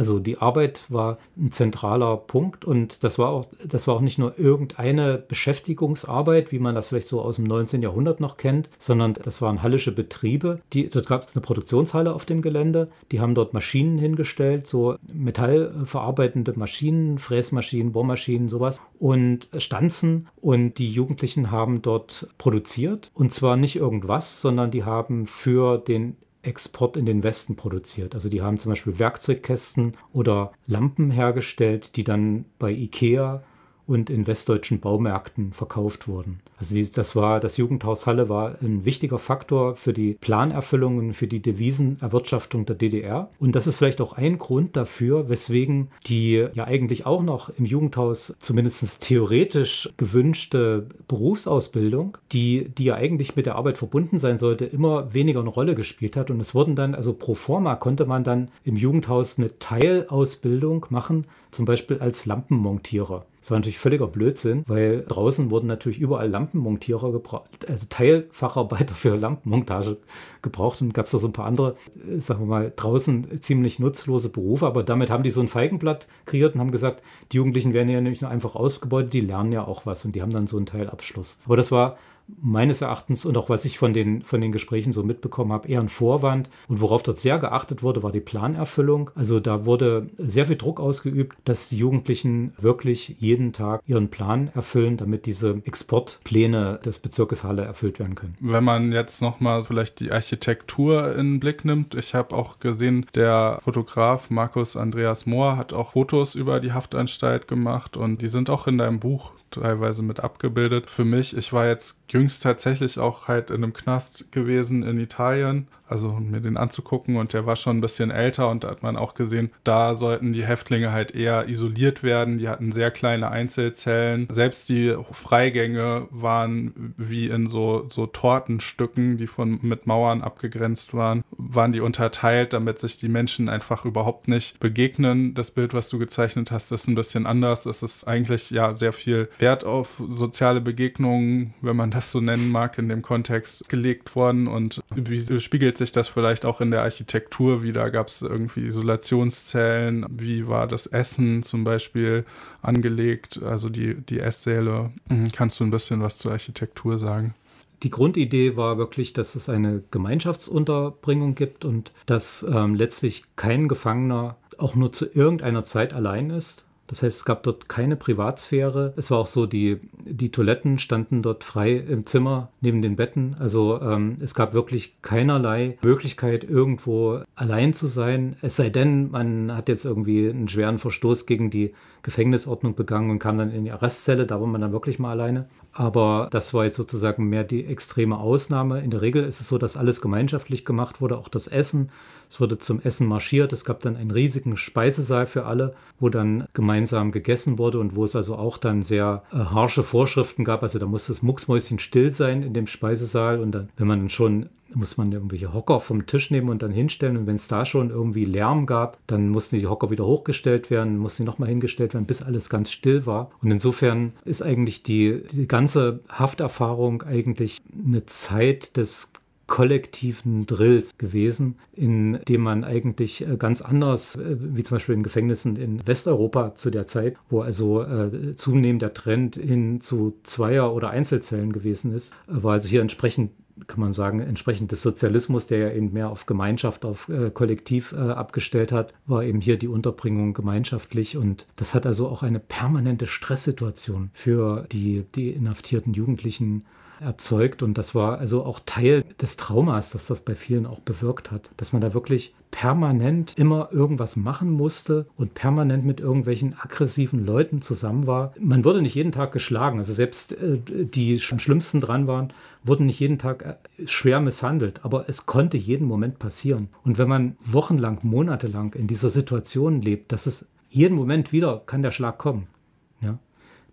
Also 0.00 0.18
die 0.18 0.38
Arbeit 0.38 0.86
war 0.88 1.18
ein 1.36 1.52
zentraler 1.52 2.16
Punkt 2.16 2.64
und 2.64 3.04
das 3.04 3.18
war 3.18 3.28
auch, 3.28 3.48
das 3.62 3.86
war 3.86 3.96
auch 3.96 4.00
nicht 4.00 4.16
nur 4.16 4.38
irgendeine 4.38 5.18
Beschäftigungsarbeit, 5.18 6.52
wie 6.52 6.58
man 6.58 6.74
das 6.74 6.88
vielleicht 6.88 7.06
so 7.06 7.20
aus 7.20 7.36
dem 7.36 7.44
19. 7.44 7.82
Jahrhundert 7.82 8.18
noch 8.18 8.38
kennt, 8.38 8.70
sondern 8.78 9.12
das 9.12 9.42
waren 9.42 9.62
hallische 9.62 9.92
Betriebe. 9.92 10.62
Die, 10.72 10.88
dort 10.88 11.06
gab 11.06 11.24
es 11.24 11.36
eine 11.36 11.42
Produktionshalle 11.42 12.14
auf 12.14 12.24
dem 12.24 12.40
Gelände, 12.40 12.88
die 13.12 13.20
haben 13.20 13.34
dort 13.34 13.52
Maschinen 13.52 13.98
hingestellt, 13.98 14.66
so 14.66 14.96
metallverarbeitende 15.12 16.58
Maschinen, 16.58 17.18
Fräsmaschinen, 17.18 17.92
Bohrmaschinen, 17.92 18.48
sowas 18.48 18.80
und 18.98 19.50
Stanzen 19.58 20.28
und 20.40 20.78
die 20.78 20.90
Jugendlichen 20.90 21.50
haben 21.50 21.82
dort 21.82 22.26
produziert 22.38 23.10
und 23.12 23.32
zwar 23.32 23.58
nicht 23.58 23.76
irgendwas, 23.76 24.40
sondern 24.40 24.70
die 24.70 24.84
haben 24.84 25.26
für 25.26 25.76
den 25.76 26.16
Export 26.42 26.96
in 26.96 27.06
den 27.06 27.22
Westen 27.22 27.56
produziert. 27.56 28.14
Also 28.14 28.28
die 28.28 28.42
haben 28.42 28.58
zum 28.58 28.70
Beispiel 28.72 28.98
Werkzeugkästen 28.98 29.96
oder 30.12 30.52
Lampen 30.66 31.10
hergestellt, 31.10 31.96
die 31.96 32.04
dann 32.04 32.44
bei 32.58 32.70
IKEA 32.70 33.42
und 33.90 34.08
in 34.08 34.28
westdeutschen 34.28 34.78
Baumärkten 34.78 35.52
verkauft 35.52 36.06
wurden. 36.06 36.40
Also 36.58 36.76
das 36.94 37.16
war, 37.16 37.40
das 37.40 37.56
Jugendhaus 37.56 38.06
Halle 38.06 38.28
war 38.28 38.54
ein 38.62 38.84
wichtiger 38.84 39.18
Faktor 39.18 39.74
für 39.74 39.92
die 39.92 40.14
Planerfüllung 40.14 40.98
und 40.98 41.14
für 41.14 41.26
die 41.26 41.42
Devisenerwirtschaftung 41.42 42.66
der 42.66 42.76
DDR. 42.76 43.30
Und 43.40 43.56
das 43.56 43.66
ist 43.66 43.76
vielleicht 43.76 44.00
auch 44.00 44.12
ein 44.12 44.38
Grund 44.38 44.76
dafür, 44.76 45.28
weswegen 45.28 45.88
die 46.06 46.46
ja 46.52 46.64
eigentlich 46.64 47.04
auch 47.04 47.22
noch 47.22 47.50
im 47.58 47.64
Jugendhaus 47.64 48.32
zumindest 48.38 49.00
theoretisch 49.00 49.88
gewünschte 49.96 50.86
Berufsausbildung, 51.08 52.16
die, 52.30 52.68
die 52.68 52.84
ja 52.84 52.94
eigentlich 52.94 53.34
mit 53.34 53.46
der 53.46 53.56
Arbeit 53.56 53.78
verbunden 53.78 54.20
sein 54.20 54.38
sollte, 54.38 54.66
immer 54.66 55.12
weniger 55.12 55.40
eine 55.40 55.48
Rolle 55.48 55.74
gespielt 55.74 56.16
hat. 56.16 56.30
Und 56.30 56.38
es 56.38 56.54
wurden 56.54 56.76
dann, 56.76 56.94
also 56.94 57.12
pro 57.12 57.34
forma 57.34 57.74
konnte 57.74 58.06
man 58.06 58.22
dann 58.22 58.52
im 58.62 58.76
Jugendhaus 58.76 59.36
eine 59.36 59.58
Teilausbildung 59.58 60.86
machen, 60.90 61.26
zum 61.50 61.64
Beispiel 61.64 61.98
als 61.98 62.24
Lampenmontierer. 62.26 63.26
Das 63.40 63.50
war 63.50 63.58
natürlich 63.58 63.78
völliger 63.78 64.06
Blödsinn, 64.06 64.64
weil 64.66 65.04
draußen 65.06 65.50
wurden 65.50 65.66
natürlich 65.66 65.98
überall 65.98 66.28
Lampenmontierer 66.28 67.10
gebraucht, 67.10 67.68
also 67.68 67.86
Teilfacharbeiter 67.88 68.94
für 68.94 69.16
Lampenmontage 69.16 69.96
gebraucht 70.42 70.82
und 70.82 70.92
gab 70.92 71.06
es 71.06 71.12
da 71.12 71.18
so 71.18 71.28
ein 71.28 71.32
paar 71.32 71.46
andere, 71.46 71.76
äh, 72.06 72.20
sagen 72.20 72.40
wir 72.40 72.46
mal, 72.46 72.72
draußen 72.74 73.40
ziemlich 73.40 73.78
nutzlose 73.78 74.28
Berufe, 74.28 74.66
aber 74.66 74.82
damit 74.82 75.10
haben 75.10 75.22
die 75.22 75.30
so 75.30 75.40
ein 75.40 75.48
Feigenblatt 75.48 76.06
kreiert 76.26 76.54
und 76.54 76.60
haben 76.60 76.70
gesagt, 76.70 77.02
die 77.32 77.38
Jugendlichen 77.38 77.72
werden 77.72 77.88
ja 77.88 78.00
nicht 78.00 78.20
nur 78.20 78.30
einfach 78.30 78.54
ausgebeutet, 78.54 79.14
die 79.14 79.20
lernen 79.20 79.52
ja 79.52 79.66
auch 79.66 79.86
was 79.86 80.04
und 80.04 80.14
die 80.14 80.22
haben 80.22 80.32
dann 80.32 80.46
so 80.46 80.58
einen 80.58 80.66
Teilabschluss. 80.66 81.38
Aber 81.46 81.56
das 81.56 81.72
war 81.72 81.96
meines 82.40 82.80
Erachtens 82.80 83.24
und 83.24 83.36
auch 83.36 83.48
was 83.48 83.64
ich 83.64 83.78
von 83.78 83.92
den, 83.92 84.22
von 84.22 84.40
den 84.40 84.52
Gesprächen 84.52 84.92
so 84.92 85.02
mitbekommen 85.02 85.52
habe, 85.52 85.68
eher 85.68 85.80
ein 85.80 85.88
Vorwand. 85.88 86.50
Und 86.68 86.80
worauf 86.80 87.02
dort 87.02 87.18
sehr 87.18 87.38
geachtet 87.38 87.82
wurde, 87.82 88.02
war 88.02 88.12
die 88.12 88.20
Planerfüllung. 88.20 89.10
Also 89.14 89.40
da 89.40 89.64
wurde 89.64 90.08
sehr 90.18 90.46
viel 90.46 90.56
Druck 90.56 90.80
ausgeübt, 90.80 91.36
dass 91.44 91.68
die 91.68 91.78
Jugendlichen 91.78 92.52
wirklich 92.58 93.16
jeden 93.18 93.52
Tag 93.52 93.82
ihren 93.86 94.08
Plan 94.08 94.50
erfüllen, 94.54 94.96
damit 94.96 95.26
diese 95.26 95.60
Exportpläne 95.64 96.80
des 96.84 96.98
Bezirkes 96.98 97.44
Halle 97.44 97.62
erfüllt 97.62 97.98
werden 97.98 98.14
können. 98.14 98.36
Wenn 98.40 98.64
man 98.64 98.92
jetzt 98.92 99.22
nochmal 99.22 99.62
vielleicht 99.62 100.00
die 100.00 100.12
Architektur 100.12 101.14
in 101.16 101.34
den 101.34 101.40
Blick 101.40 101.64
nimmt, 101.64 101.94
ich 101.94 102.14
habe 102.14 102.34
auch 102.34 102.58
gesehen, 102.58 103.06
der 103.14 103.58
Fotograf 103.62 104.30
Markus 104.30 104.76
Andreas 104.76 105.26
Mohr 105.26 105.56
hat 105.56 105.72
auch 105.72 105.92
Fotos 105.92 106.34
über 106.34 106.60
die 106.60 106.72
Haftanstalt 106.72 107.48
gemacht 107.48 107.96
und 107.96 108.22
die 108.22 108.28
sind 108.28 108.50
auch 108.50 108.66
in 108.66 108.78
deinem 108.78 109.00
Buch 109.00 109.32
teilweise 109.50 110.02
mit 110.02 110.20
abgebildet. 110.20 110.88
Für 110.90 111.04
mich, 111.04 111.36
ich 111.36 111.52
war 111.52 111.66
jetzt 111.66 111.96
jüngst 112.20 112.42
tatsächlich 112.42 112.98
auch 112.98 113.28
halt 113.28 113.50
in 113.50 113.64
einem 113.64 113.72
Knast 113.72 114.30
gewesen 114.30 114.82
in 114.82 115.00
Italien 115.00 115.66
also 115.90 116.12
mir 116.12 116.40
den 116.40 116.56
anzugucken 116.56 117.16
und 117.16 117.32
der 117.32 117.46
war 117.46 117.56
schon 117.56 117.78
ein 117.78 117.80
bisschen 117.80 118.10
älter 118.10 118.48
und 118.48 118.64
da 118.64 118.70
hat 118.70 118.82
man 118.82 118.96
auch 118.96 119.14
gesehen, 119.14 119.50
da 119.64 119.94
sollten 119.94 120.32
die 120.32 120.44
Häftlinge 120.44 120.92
halt 120.92 121.14
eher 121.14 121.48
isoliert 121.48 122.02
werden. 122.02 122.38
Die 122.38 122.48
hatten 122.48 122.72
sehr 122.72 122.90
kleine 122.90 123.30
Einzelzellen. 123.30 124.28
Selbst 124.30 124.68
die 124.68 124.94
Freigänge 125.10 126.06
waren 126.10 126.94
wie 126.96 127.26
in 127.28 127.48
so, 127.48 127.86
so 127.88 128.06
Tortenstücken, 128.06 129.18
die 129.18 129.26
von, 129.26 129.58
mit 129.62 129.86
Mauern 129.86 130.22
abgegrenzt 130.22 130.94
waren, 130.94 131.24
waren 131.32 131.72
die 131.72 131.80
unterteilt, 131.80 132.52
damit 132.52 132.78
sich 132.78 132.98
die 132.98 133.08
Menschen 133.08 133.48
einfach 133.48 133.84
überhaupt 133.84 134.28
nicht 134.28 134.60
begegnen. 134.60 135.34
Das 135.34 135.50
Bild, 135.50 135.74
was 135.74 135.88
du 135.88 135.98
gezeichnet 135.98 136.50
hast, 136.50 136.70
ist 136.70 136.86
ein 136.86 136.94
bisschen 136.94 137.26
anders. 137.26 137.66
Es 137.66 137.82
ist 137.82 138.04
eigentlich 138.06 138.50
ja 138.50 138.74
sehr 138.74 138.92
viel 138.92 139.28
Wert 139.38 139.64
auf 139.64 140.00
soziale 140.08 140.60
Begegnungen, 140.60 141.54
wenn 141.60 141.76
man 141.76 141.90
das 141.90 142.12
so 142.12 142.20
nennen 142.20 142.50
mag, 142.50 142.78
in 142.78 142.88
dem 142.88 143.02
Kontext 143.02 143.68
gelegt 143.68 144.14
worden 144.14 144.46
und 144.46 144.80
wie 144.94 145.40
spiegelt 145.40 145.79
sich 145.80 145.92
das 145.92 146.08
vielleicht 146.08 146.44
auch 146.44 146.60
in 146.60 146.70
der 146.70 146.82
Architektur 146.82 147.62
wieder? 147.62 147.90
Gab 147.90 148.08
es 148.08 148.22
irgendwie 148.22 148.66
Isolationszellen? 148.66 150.06
Wie 150.08 150.46
war 150.46 150.66
das 150.66 150.86
Essen 150.86 151.42
zum 151.42 151.64
Beispiel 151.64 152.24
angelegt? 152.62 153.42
Also 153.42 153.68
die, 153.68 154.00
die 154.00 154.20
Esssäle. 154.20 154.92
Mhm. 155.08 155.32
Kannst 155.32 155.58
du 155.60 155.64
ein 155.64 155.70
bisschen 155.70 156.00
was 156.00 156.18
zur 156.18 156.32
Architektur 156.32 156.98
sagen? 156.98 157.34
Die 157.82 157.90
Grundidee 157.90 158.56
war 158.56 158.78
wirklich, 158.78 159.12
dass 159.12 159.34
es 159.34 159.48
eine 159.48 159.82
Gemeinschaftsunterbringung 159.90 161.34
gibt 161.34 161.64
und 161.64 161.92
dass 162.06 162.46
ähm, 162.48 162.74
letztlich 162.74 163.24
kein 163.36 163.68
Gefangener 163.68 164.36
auch 164.58 164.74
nur 164.74 164.92
zu 164.92 165.06
irgendeiner 165.06 165.64
Zeit 165.64 165.94
allein 165.94 166.30
ist. 166.30 166.64
Das 166.90 167.04
heißt, 167.04 167.18
es 167.18 167.24
gab 167.24 167.44
dort 167.44 167.68
keine 167.68 167.94
Privatsphäre. 167.94 168.92
Es 168.96 169.12
war 169.12 169.18
auch 169.18 169.28
so, 169.28 169.46
die, 169.46 169.78
die 170.04 170.32
Toiletten 170.32 170.80
standen 170.80 171.22
dort 171.22 171.44
frei 171.44 171.76
im 171.76 172.04
Zimmer 172.04 172.48
neben 172.60 172.82
den 172.82 172.96
Betten. 172.96 173.36
Also 173.38 173.80
ähm, 173.80 174.16
es 174.20 174.34
gab 174.34 174.54
wirklich 174.54 175.00
keinerlei 175.00 175.78
Möglichkeit, 175.82 176.42
irgendwo 176.42 177.20
allein 177.36 177.74
zu 177.74 177.86
sein. 177.86 178.34
Es 178.42 178.56
sei 178.56 178.70
denn, 178.70 179.12
man 179.12 179.56
hat 179.56 179.68
jetzt 179.68 179.84
irgendwie 179.84 180.28
einen 180.28 180.48
schweren 180.48 180.80
Verstoß 180.80 181.26
gegen 181.26 181.48
die 181.50 181.72
Gefängnisordnung 182.02 182.74
begangen 182.74 183.10
und 183.10 183.18
kam 183.18 183.38
dann 183.38 183.52
in 183.52 183.64
die 183.64 183.70
Arrestzelle. 183.70 184.26
Da 184.26 184.40
war 184.40 184.46
man 184.46 184.60
dann 184.60 184.72
wirklich 184.72 184.98
mal 184.98 185.10
alleine. 185.10 185.48
Aber 185.72 186.28
das 186.32 186.52
war 186.52 186.64
jetzt 186.64 186.76
sozusagen 186.76 187.28
mehr 187.28 187.44
die 187.44 187.64
extreme 187.64 188.18
Ausnahme. 188.18 188.80
In 188.80 188.90
der 188.90 189.02
Regel 189.02 189.24
ist 189.24 189.40
es 189.40 189.48
so, 189.48 189.56
dass 189.56 189.76
alles 189.76 190.00
gemeinschaftlich 190.00 190.64
gemacht 190.64 191.00
wurde, 191.00 191.16
auch 191.16 191.28
das 191.28 191.46
Essen. 191.46 191.90
Es 192.28 192.40
wurde 192.40 192.58
zum 192.58 192.80
Essen 192.80 193.06
marschiert. 193.06 193.52
Es 193.52 193.64
gab 193.64 193.80
dann 193.80 193.96
einen 193.96 194.10
riesigen 194.10 194.56
Speisesaal 194.56 195.26
für 195.26 195.46
alle, 195.46 195.74
wo 195.98 196.08
dann 196.08 196.46
gemeinsam 196.54 197.12
gegessen 197.12 197.58
wurde 197.58 197.78
und 197.78 197.94
wo 197.94 198.04
es 198.04 198.16
also 198.16 198.36
auch 198.36 198.58
dann 198.58 198.82
sehr 198.82 199.22
äh, 199.32 199.36
harsche 199.36 199.82
Vorschriften 199.82 200.44
gab. 200.44 200.62
Also 200.62 200.78
da 200.78 200.86
musste 200.86 201.12
das 201.12 201.22
Mucksmäuschen 201.22 201.78
still 201.78 202.10
sein 202.10 202.42
in 202.42 202.52
dem 202.52 202.66
Speisesaal 202.66 203.38
und 203.38 203.52
dann, 203.52 203.68
wenn 203.76 203.86
man 203.86 204.08
schon 204.08 204.48
muss 204.74 204.96
man 204.96 205.12
irgendwelche 205.12 205.52
Hocker 205.52 205.80
vom 205.80 206.06
Tisch 206.06 206.30
nehmen 206.30 206.48
und 206.48 206.62
dann 206.62 206.70
hinstellen. 206.70 207.16
Und 207.16 207.26
wenn 207.26 207.36
es 207.36 207.48
da 207.48 207.64
schon 207.64 207.90
irgendwie 207.90 208.24
Lärm 208.24 208.66
gab, 208.66 208.98
dann 209.06 209.28
mussten 209.28 209.58
die 209.58 209.66
Hocker 209.66 209.90
wieder 209.90 210.06
hochgestellt 210.06 210.70
werden, 210.70 210.98
mussten 210.98 211.24
nochmal 211.24 211.48
hingestellt 211.48 211.94
werden, 211.94 212.06
bis 212.06 212.22
alles 212.22 212.48
ganz 212.48 212.70
still 212.70 213.06
war. 213.06 213.30
Und 213.42 213.50
insofern 213.50 214.12
ist 214.24 214.42
eigentlich 214.42 214.82
die, 214.82 215.22
die 215.32 215.48
ganze 215.48 216.00
Hafterfahrung 216.08 217.02
eigentlich 217.02 217.58
eine 217.72 218.06
Zeit 218.06 218.76
des 218.76 219.10
kollektiven 219.50 220.46
Drills 220.46 220.96
gewesen, 220.96 221.56
in 221.72 222.20
dem 222.28 222.40
man 222.40 222.62
eigentlich 222.62 223.26
äh, 223.26 223.36
ganz 223.36 223.60
anders, 223.60 224.14
äh, 224.14 224.36
wie 224.38 224.62
zum 224.62 224.76
Beispiel 224.76 224.94
in 224.94 225.02
Gefängnissen 225.02 225.56
in 225.56 225.84
Westeuropa 225.86 226.54
zu 226.54 226.70
der 226.70 226.86
Zeit, 226.86 227.16
wo 227.28 227.40
also 227.40 227.82
äh, 227.82 228.36
zunehmend 228.36 228.80
der 228.80 228.94
Trend 228.94 229.34
hin 229.34 229.80
zu 229.80 230.14
Zweier- 230.22 230.72
oder 230.72 230.90
Einzelzellen 230.90 231.52
gewesen 231.52 231.92
ist, 231.92 232.14
war 232.28 232.52
also 232.52 232.68
hier 232.68 232.80
entsprechend 232.80 233.32
kann 233.66 233.80
man 233.80 233.94
sagen, 233.94 234.20
entsprechend 234.20 234.72
des 234.72 234.82
Sozialismus, 234.82 235.46
der 235.46 235.58
ja 235.58 235.70
eben 235.72 235.92
mehr 235.92 236.10
auf 236.10 236.26
Gemeinschaft, 236.26 236.84
auf 236.84 237.08
äh, 237.08 237.30
Kollektiv 237.30 237.92
äh, 237.92 237.96
abgestellt 237.96 238.72
hat, 238.72 238.94
war 239.06 239.22
eben 239.22 239.40
hier 239.40 239.56
die 239.56 239.68
Unterbringung 239.68 240.34
gemeinschaftlich. 240.34 241.16
Und 241.16 241.46
das 241.56 241.74
hat 241.74 241.86
also 241.86 242.08
auch 242.08 242.22
eine 242.22 242.40
permanente 242.40 243.06
Stresssituation 243.06 244.10
für 244.12 244.66
die, 244.72 245.04
die 245.14 245.30
inhaftierten 245.30 245.94
Jugendlichen 245.94 246.64
erzeugt. 247.00 247.62
Und 247.62 247.78
das 247.78 247.94
war 247.94 248.18
also 248.18 248.44
auch 248.44 248.60
Teil 248.64 249.04
des 249.20 249.36
Traumas, 249.36 249.90
dass 249.90 250.06
das 250.06 250.20
bei 250.20 250.34
vielen 250.34 250.66
auch 250.66 250.80
bewirkt 250.80 251.30
hat. 251.30 251.50
Dass 251.56 251.72
man 251.72 251.82
da 251.82 251.94
wirklich 251.94 252.34
permanent 252.50 253.34
immer 253.36 253.68
irgendwas 253.72 254.16
machen 254.16 254.50
musste 254.50 255.06
und 255.16 255.34
permanent 255.34 255.84
mit 255.84 256.00
irgendwelchen 256.00 256.56
aggressiven 256.58 257.24
Leuten 257.24 257.62
zusammen 257.62 258.06
war. 258.06 258.32
Man 258.40 258.64
wurde 258.64 258.82
nicht 258.82 258.94
jeden 258.94 259.12
Tag 259.12 259.32
geschlagen. 259.32 259.78
Also 259.78 259.92
selbst 259.92 260.32
äh, 260.32 260.58
die 260.66 261.20
am 261.30 261.38
schlimmsten 261.38 261.80
dran 261.80 262.06
waren, 262.06 262.32
wurden 262.64 262.86
nicht 262.86 263.00
jeden 263.00 263.18
Tag 263.18 263.44
äh, 263.78 263.86
schwer 263.86 264.20
misshandelt. 264.20 264.80
Aber 264.84 265.08
es 265.08 265.26
konnte 265.26 265.56
jeden 265.56 265.86
Moment 265.86 266.18
passieren. 266.18 266.68
Und 266.84 266.98
wenn 266.98 267.08
man 267.08 267.36
wochenlang, 267.44 268.00
monatelang 268.02 268.74
in 268.74 268.86
dieser 268.86 269.10
Situation 269.10 269.80
lebt, 269.80 270.12
dass 270.12 270.26
es 270.26 270.46
jeden 270.70 270.96
Moment 270.96 271.32
wieder 271.32 271.62
kann 271.66 271.82
der 271.82 271.90
Schlag 271.90 272.18
kommen. 272.18 272.46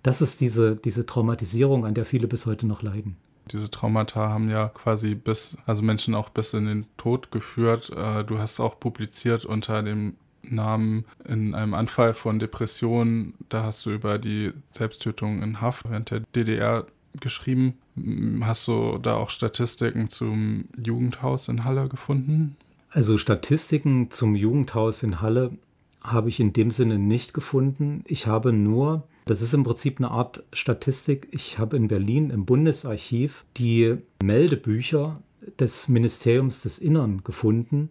Das 0.04 0.22
ist 0.22 0.42
diese, 0.42 0.76
diese 0.76 1.06
Traumatisierung, 1.06 1.86
an 1.86 1.94
der 1.94 2.06
viele 2.06 2.28
bis 2.28 2.46
heute 2.46 2.68
noch 2.68 2.82
leiden. 2.82 3.18
Diese 3.52 3.72
Traumata 3.72 4.30
haben 4.30 4.50
ja 4.50 4.68
quasi 4.70 5.16
bis, 5.16 5.58
also 5.66 5.82
Menschen 5.82 6.16
auch 6.16 6.30
bis 6.30 6.54
in 6.54 6.66
den 6.66 6.88
Tod 6.98 7.32
geführt. 7.32 7.92
Äh, 7.96 8.24
du 8.24 8.40
hast 8.40 8.60
auch 8.60 8.80
publiziert 8.80 9.46
unter 9.46 9.82
dem 9.84 10.16
Namen 10.44 11.06
in 11.26 11.56
einem 11.56 11.74
Anfall 11.74 12.14
von 12.14 12.40
Depressionen. 12.40 13.34
Da 13.50 13.64
hast 13.64 13.86
du 13.86 13.92
über 13.92 14.18
die 14.18 14.52
Selbsttötung 14.72 15.42
in 15.42 15.62
Haft 15.62 15.90
während 15.90 16.12
der 16.12 16.22
DDR 16.36 16.86
geschrieben. 17.20 17.76
Hast 18.42 18.68
du 18.68 18.98
da 18.98 19.16
auch 19.16 19.30
Statistiken 19.30 20.10
zum 20.10 20.66
Jugendhaus 20.78 21.48
in 21.48 21.64
Halle 21.64 21.90
gefunden? 21.90 22.56
Also 22.90 23.18
Statistiken 23.18 24.12
zum 24.12 24.36
Jugendhaus 24.36 25.04
in 25.04 25.22
Halle 25.22 25.52
habe 26.02 26.30
ich 26.30 26.40
in 26.40 26.54
dem 26.54 26.72
Sinne 26.72 27.00
nicht 27.00 27.34
gefunden. 27.34 28.04
Ich 28.06 28.28
habe 28.28 28.54
nur 28.54 29.08
das 29.28 29.42
ist 29.42 29.54
im 29.54 29.64
Prinzip 29.64 30.00
eine 30.00 30.12
Art 30.12 30.44
Statistik. 30.54 31.28
Ich 31.32 31.60
habe 31.60 31.78
in 31.78 31.88
Berlin 31.88 32.30
im 32.30 32.46
Bundesarchiv 32.46 33.46
die 33.58 33.98
Meldebücher 34.24 35.22
des 35.60 35.88
Ministeriums 35.88 36.62
des 36.62 36.78
Innern 36.80 37.22
gefunden, 37.24 37.90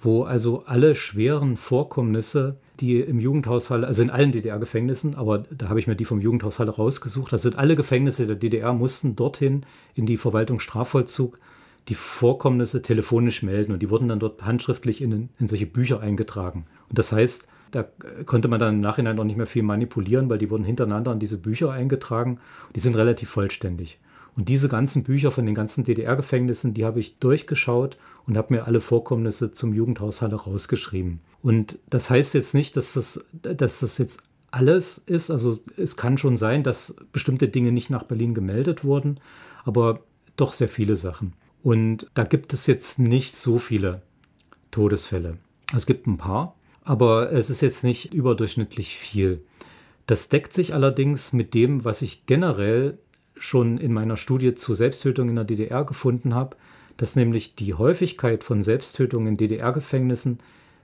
wo 0.00 0.22
also 0.22 0.64
alle 0.64 0.94
schweren 0.94 1.56
Vorkommnisse, 1.56 2.56
die 2.80 3.00
im 3.00 3.20
Jugendhaushalt, 3.20 3.84
also 3.84 4.00
in 4.02 4.10
allen 4.10 4.32
DDR-Gefängnissen, 4.32 5.14
aber 5.14 5.40
da 5.50 5.68
habe 5.68 5.78
ich 5.78 5.86
mir 5.86 5.96
die 5.96 6.06
vom 6.06 6.20
Jugendhaushalt 6.20 6.78
rausgesucht, 6.78 7.32
das 7.32 7.42
sind 7.42 7.56
alle 7.56 7.76
Gefängnisse 7.76 8.26
der 8.26 8.36
DDR, 8.36 8.72
mussten 8.72 9.14
dorthin 9.14 9.66
in 9.94 10.06
die 10.06 10.16
Verwaltung 10.16 10.60
Strafvollzug 10.60 11.38
die 11.88 11.94
Vorkommnisse 11.94 12.82
telefonisch 12.82 13.42
melden 13.42 13.72
und 13.72 13.80
die 13.82 13.90
wurden 13.90 14.08
dann 14.08 14.20
dort 14.20 14.42
handschriftlich 14.42 15.02
in, 15.02 15.28
in 15.38 15.48
solche 15.48 15.66
Bücher 15.66 16.00
eingetragen. 16.00 16.66
Und 16.88 16.98
das 16.98 17.12
heißt, 17.12 17.46
da 17.70 17.86
konnte 18.26 18.48
man 18.48 18.60
dann 18.60 18.74
im 18.74 18.80
Nachhinein 18.80 19.16
noch 19.16 19.24
nicht 19.24 19.36
mehr 19.36 19.46
viel 19.46 19.62
manipulieren, 19.62 20.28
weil 20.28 20.38
die 20.38 20.50
wurden 20.50 20.64
hintereinander 20.64 21.12
in 21.12 21.20
diese 21.20 21.38
Bücher 21.38 21.70
eingetragen. 21.70 22.38
Die 22.74 22.80
sind 22.80 22.96
relativ 22.96 23.30
vollständig. 23.30 23.98
Und 24.36 24.48
diese 24.48 24.68
ganzen 24.68 25.02
Bücher 25.02 25.32
von 25.32 25.46
den 25.46 25.54
ganzen 25.54 25.84
DDR-Gefängnissen, 25.84 26.74
die 26.74 26.84
habe 26.84 27.00
ich 27.00 27.18
durchgeschaut 27.18 27.98
und 28.26 28.36
habe 28.36 28.54
mir 28.54 28.66
alle 28.66 28.80
Vorkommnisse 28.80 29.52
zum 29.52 29.74
Jugendhaus 29.74 30.22
Halle 30.22 30.36
rausgeschrieben. 30.36 31.20
Und 31.42 31.78
das 31.88 32.10
heißt 32.10 32.34
jetzt 32.34 32.54
nicht, 32.54 32.76
dass 32.76 32.92
das, 32.92 33.24
dass 33.32 33.80
das 33.80 33.98
jetzt 33.98 34.22
alles 34.50 34.98
ist. 34.98 35.30
Also 35.30 35.58
es 35.76 35.96
kann 35.96 36.18
schon 36.18 36.36
sein, 36.36 36.62
dass 36.62 36.94
bestimmte 37.12 37.48
Dinge 37.48 37.72
nicht 37.72 37.90
nach 37.90 38.04
Berlin 38.04 38.34
gemeldet 38.34 38.84
wurden, 38.84 39.20
aber 39.64 40.00
doch 40.36 40.52
sehr 40.52 40.68
viele 40.68 40.96
Sachen. 40.96 41.34
Und 41.62 42.10
da 42.14 42.24
gibt 42.24 42.52
es 42.52 42.66
jetzt 42.66 42.98
nicht 42.98 43.36
so 43.36 43.58
viele 43.58 44.02
Todesfälle. 44.70 45.38
Es 45.74 45.86
gibt 45.86 46.06
ein 46.06 46.16
paar, 46.16 46.56
aber 46.90 47.30
es 47.30 47.50
ist 47.50 47.60
jetzt 47.60 47.84
nicht 47.84 48.12
überdurchschnittlich 48.12 48.96
viel. 48.96 49.42
Das 50.08 50.28
deckt 50.28 50.52
sich 50.52 50.74
allerdings 50.74 51.32
mit 51.32 51.54
dem, 51.54 51.84
was 51.84 52.02
ich 52.02 52.26
generell 52.26 52.98
schon 53.36 53.78
in 53.78 53.92
meiner 53.92 54.16
Studie 54.16 54.56
zu 54.56 54.74
Selbsttötung 54.74 55.28
in 55.28 55.36
der 55.36 55.44
DDR 55.44 55.84
gefunden 55.84 56.34
habe, 56.34 56.56
dass 56.96 57.14
nämlich 57.14 57.54
die 57.54 57.74
Häufigkeit 57.74 58.42
von 58.42 58.64
Selbsttötungen 58.64 59.28
in 59.28 59.36
DDR-Gefängnissen 59.36 60.40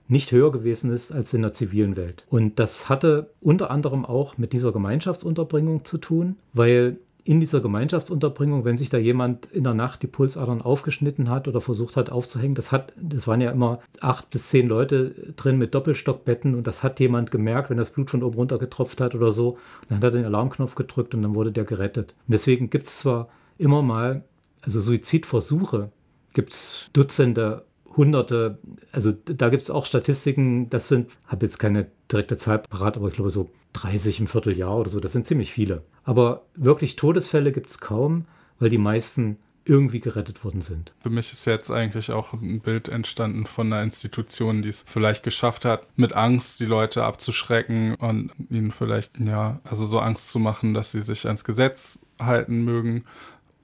nicht 0.06 0.30
höher 0.30 0.52
gewesen 0.52 0.92
ist 0.92 1.10
als 1.10 1.34
in 1.34 1.42
der 1.42 1.52
zivilen 1.52 1.96
Welt. 1.96 2.24
Und 2.30 2.60
das 2.60 2.88
hatte 2.88 3.30
unter 3.40 3.72
anderem 3.72 4.04
auch 4.04 4.38
mit 4.38 4.52
dieser 4.52 4.70
Gemeinschaftsunterbringung 4.70 5.84
zu 5.84 5.98
tun, 5.98 6.36
weil 6.52 6.98
in 7.26 7.40
dieser 7.40 7.60
Gemeinschaftsunterbringung, 7.60 8.64
wenn 8.64 8.76
sich 8.76 8.88
da 8.88 8.98
jemand 8.98 9.46
in 9.46 9.64
der 9.64 9.74
Nacht 9.74 10.02
die 10.02 10.06
Pulsadern 10.06 10.62
aufgeschnitten 10.62 11.28
hat 11.28 11.48
oder 11.48 11.60
versucht 11.60 11.96
hat 11.96 12.08
aufzuhängen, 12.08 12.54
das 12.54 12.70
hat, 12.70 12.92
das 12.96 13.26
waren 13.26 13.40
ja 13.40 13.50
immer 13.50 13.80
acht 14.00 14.30
bis 14.30 14.48
zehn 14.48 14.68
Leute 14.68 15.32
drin 15.36 15.58
mit 15.58 15.74
Doppelstockbetten 15.74 16.54
und 16.54 16.68
das 16.68 16.84
hat 16.84 17.00
jemand 17.00 17.32
gemerkt, 17.32 17.68
wenn 17.68 17.78
das 17.78 17.90
Blut 17.90 18.10
von 18.10 18.22
oben 18.22 18.36
runter 18.36 18.58
getropft 18.58 19.00
hat 19.00 19.14
oder 19.16 19.32
so. 19.32 19.58
Dann 19.88 19.98
hat 19.98 20.04
er 20.04 20.10
den 20.12 20.24
Alarmknopf 20.24 20.76
gedrückt 20.76 21.14
und 21.14 21.22
dann 21.22 21.34
wurde 21.34 21.50
der 21.50 21.64
gerettet. 21.64 22.14
Und 22.26 22.32
deswegen 22.32 22.70
gibt 22.70 22.86
es 22.86 22.98
zwar 22.98 23.28
immer 23.58 23.82
mal, 23.82 24.22
also 24.62 24.80
Suizidversuche, 24.80 25.90
gibt 26.32 26.52
es 26.52 26.90
Dutzende 26.92 27.64
Hunderte, 27.96 28.58
also 28.92 29.12
da 29.12 29.48
gibt 29.48 29.62
es 29.62 29.70
auch 29.70 29.86
Statistiken, 29.86 30.68
das 30.70 30.88
sind, 30.88 31.10
habe 31.26 31.46
jetzt 31.46 31.58
keine 31.58 31.86
direkte 32.12 32.36
Zahl 32.36 32.58
parat, 32.58 32.96
aber 32.96 33.08
ich 33.08 33.14
glaube 33.14 33.30
so 33.30 33.50
30 33.72 34.20
im 34.20 34.26
Vierteljahr 34.26 34.76
oder 34.76 34.90
so, 34.90 35.00
das 35.00 35.12
sind 35.12 35.26
ziemlich 35.26 35.52
viele. 35.52 35.82
Aber 36.04 36.44
wirklich 36.54 36.96
Todesfälle 36.96 37.52
gibt 37.52 37.70
es 37.70 37.78
kaum, 37.78 38.26
weil 38.58 38.70
die 38.70 38.78
meisten 38.78 39.38
irgendwie 39.66 40.00
gerettet 40.00 40.44
worden 40.44 40.62
sind. 40.62 40.92
Für 41.00 41.10
mich 41.10 41.32
ist 41.32 41.44
jetzt 41.44 41.70
eigentlich 41.70 42.12
auch 42.12 42.32
ein 42.32 42.60
Bild 42.60 42.88
entstanden 42.88 43.46
von 43.46 43.72
einer 43.72 43.82
Institution, 43.82 44.62
die 44.62 44.68
es 44.68 44.84
vielleicht 44.86 45.24
geschafft 45.24 45.64
hat, 45.64 45.86
mit 45.96 46.12
Angst 46.12 46.60
die 46.60 46.66
Leute 46.66 47.02
abzuschrecken 47.02 47.96
und 47.96 48.30
ihnen 48.48 48.70
vielleicht, 48.70 49.18
ja, 49.18 49.60
also 49.64 49.84
so 49.84 49.98
Angst 49.98 50.30
zu 50.30 50.38
machen, 50.38 50.72
dass 50.72 50.92
sie 50.92 51.00
sich 51.00 51.26
ans 51.26 51.42
Gesetz 51.42 51.98
halten 52.20 52.64
mögen 52.64 53.04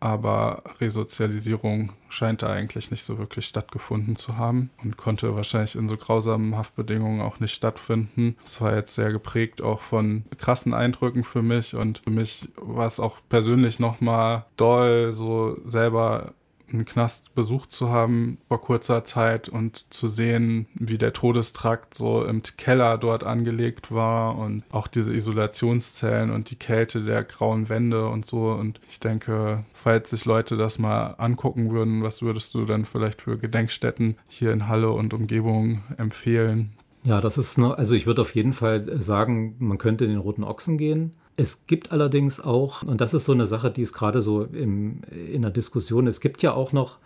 aber 0.02 0.64
Resozialisierung 0.80 1.92
scheint 2.08 2.42
da 2.42 2.48
eigentlich 2.48 2.90
nicht 2.90 3.04
so 3.04 3.18
wirklich 3.18 3.46
stattgefunden 3.46 4.16
zu 4.16 4.36
haben 4.36 4.70
und 4.82 4.96
konnte 4.96 5.36
wahrscheinlich 5.36 5.76
in 5.76 5.88
so 5.88 5.96
grausamen 5.96 6.56
Haftbedingungen 6.56 7.20
auch 7.20 7.38
nicht 7.38 7.54
stattfinden. 7.54 8.36
Es 8.44 8.60
war 8.60 8.74
jetzt 8.74 8.96
sehr 8.96 9.12
geprägt 9.12 9.62
auch 9.62 9.80
von 9.80 10.24
krassen 10.38 10.74
Eindrücken 10.74 11.22
für 11.22 11.42
mich 11.42 11.76
und 11.76 11.98
für 11.98 12.10
mich 12.10 12.48
war 12.56 12.88
es 12.88 12.98
auch 12.98 13.18
persönlich 13.28 13.78
nochmal 13.78 14.44
doll, 14.56 15.12
so 15.12 15.56
selber 15.66 16.34
einen 16.72 16.84
Knast 16.84 17.34
besucht 17.34 17.72
zu 17.72 17.90
haben 17.90 18.38
vor 18.48 18.60
kurzer 18.60 19.04
Zeit 19.04 19.48
und 19.48 19.92
zu 19.92 20.08
sehen, 20.08 20.66
wie 20.74 20.98
der 20.98 21.12
Todestrakt 21.12 21.94
so 21.94 22.24
im 22.24 22.42
Keller 22.42 22.98
dort 22.98 23.24
angelegt 23.24 23.92
war 23.92 24.36
und 24.38 24.64
auch 24.70 24.86
diese 24.86 25.14
Isolationszellen 25.14 26.30
und 26.30 26.50
die 26.50 26.56
Kälte 26.56 27.02
der 27.02 27.24
grauen 27.24 27.68
Wände 27.68 28.08
und 28.08 28.26
so. 28.26 28.50
Und 28.52 28.80
ich 28.88 29.00
denke, 29.00 29.64
falls 29.74 30.10
sich 30.10 30.24
Leute 30.24 30.56
das 30.56 30.78
mal 30.78 31.14
angucken 31.18 31.70
würden, 31.70 32.02
was 32.02 32.22
würdest 32.22 32.54
du 32.54 32.64
dann 32.64 32.84
vielleicht 32.84 33.22
für 33.22 33.38
Gedenkstätten 33.38 34.16
hier 34.28 34.52
in 34.52 34.68
Halle 34.68 34.90
und 34.90 35.14
Umgebung 35.14 35.82
empfehlen? 35.98 36.72
Ja, 37.04 37.20
das 37.20 37.36
ist, 37.36 37.58
ne, 37.58 37.76
also 37.76 37.94
ich 37.94 38.06
würde 38.06 38.22
auf 38.22 38.34
jeden 38.34 38.52
Fall 38.52 39.00
sagen, 39.02 39.56
man 39.58 39.78
könnte 39.78 40.06
den 40.06 40.18
Roten 40.18 40.44
Ochsen 40.44 40.78
gehen. 40.78 41.14
Es 41.36 41.66
gibt 41.66 41.92
allerdings 41.92 42.40
auch, 42.40 42.82
und 42.82 43.00
das 43.00 43.14
ist 43.14 43.24
so 43.24 43.32
eine 43.32 43.46
Sache, 43.46 43.70
die 43.70 43.82
ist 43.82 43.94
gerade 43.94 44.20
so 44.20 44.44
im, 44.44 45.02
in 45.10 45.42
der 45.42 45.50
Diskussion, 45.50 46.06
es 46.06 46.20
gibt 46.20 46.42
ja 46.42 46.52
auch 46.52 46.72
noch 46.72 46.98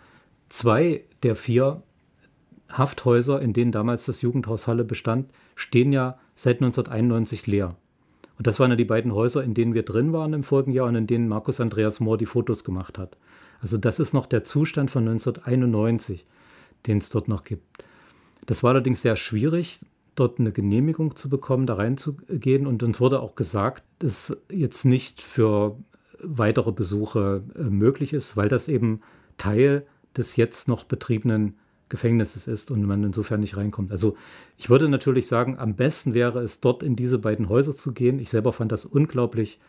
zwei 0.49 1.03
der 1.23 1.35
vier 1.35 1.81
Hafthäuser, 2.69 3.41
in 3.41 3.53
denen 3.53 3.71
damals 3.71 4.05
das 4.05 4.21
Jugendhaus 4.21 4.67
Halle 4.67 4.83
bestand, 4.83 5.29
stehen 5.55 5.93
ja 5.93 6.17
seit 6.35 6.57
1991 6.57 7.47
leer. 7.47 7.75
Und 8.37 8.45
das 8.45 8.59
waren 8.59 8.69
ja 8.69 8.75
die 8.75 8.85
beiden 8.85 9.13
Häuser, 9.13 9.43
in 9.43 9.53
denen 9.53 9.73
wir 9.73 9.83
drin 9.83 10.13
waren 10.13 10.33
im 10.33 10.43
vorigen 10.43 10.71
Jahr 10.71 10.87
und 10.87 10.95
in 10.95 11.07
denen 11.07 11.27
Markus 11.27 11.59
Andreas 11.59 11.99
Mohr 11.99 12.17
die 12.17 12.25
Fotos 12.25 12.63
gemacht 12.63 12.97
hat. 12.97 13.17
Also 13.61 13.77
das 13.77 13.99
ist 13.99 14.13
noch 14.13 14.27
der 14.27 14.43
Zustand 14.43 14.91
von 14.91 15.07
1991, 15.07 16.25
den 16.85 16.99
es 16.99 17.09
dort 17.09 17.27
noch 17.27 17.43
gibt. 17.43 17.65
Das 18.45 18.61
war 18.61 18.71
allerdings 18.71 19.01
sehr 19.01 19.15
schwierig, 19.15 19.79
dort 20.19 20.39
eine 20.39 20.51
Genehmigung 20.51 21.15
zu 21.15 21.29
bekommen, 21.29 21.65
da 21.65 21.75
reinzugehen. 21.75 22.67
Und 22.67 22.83
uns 22.83 22.99
wurde 22.99 23.21
auch 23.21 23.35
gesagt, 23.35 23.83
dass 23.99 24.35
jetzt 24.51 24.83
nicht 24.83 25.21
für 25.21 25.77
weitere 26.21 26.71
Besuche 26.71 27.43
äh, 27.55 27.63
möglich 27.63 28.13
ist, 28.13 28.35
weil 28.35 28.49
das 28.49 28.67
eben 28.67 29.01
Teil 29.37 29.85
des 30.15 30.35
jetzt 30.35 30.67
noch 30.67 30.83
betriebenen 30.83 31.57
Gefängnisses 31.89 32.47
ist 32.47 32.71
und 32.71 32.83
man 32.83 33.03
insofern 33.03 33.39
nicht 33.39 33.55
reinkommt. 33.55 33.91
Also 33.91 34.17
ich 34.57 34.69
würde 34.69 34.89
natürlich 34.89 35.27
sagen, 35.27 35.57
am 35.57 35.75
besten 35.75 36.13
wäre 36.13 36.41
es, 36.41 36.59
dort 36.59 36.83
in 36.83 36.95
diese 36.95 37.19
beiden 37.19 37.47
Häuser 37.47 37.75
zu 37.75 37.93
gehen. 37.93 38.19
Ich 38.19 38.29
selber 38.29 38.51
fand 38.51 38.71
das 38.71 38.85
unglaublich 38.85 39.59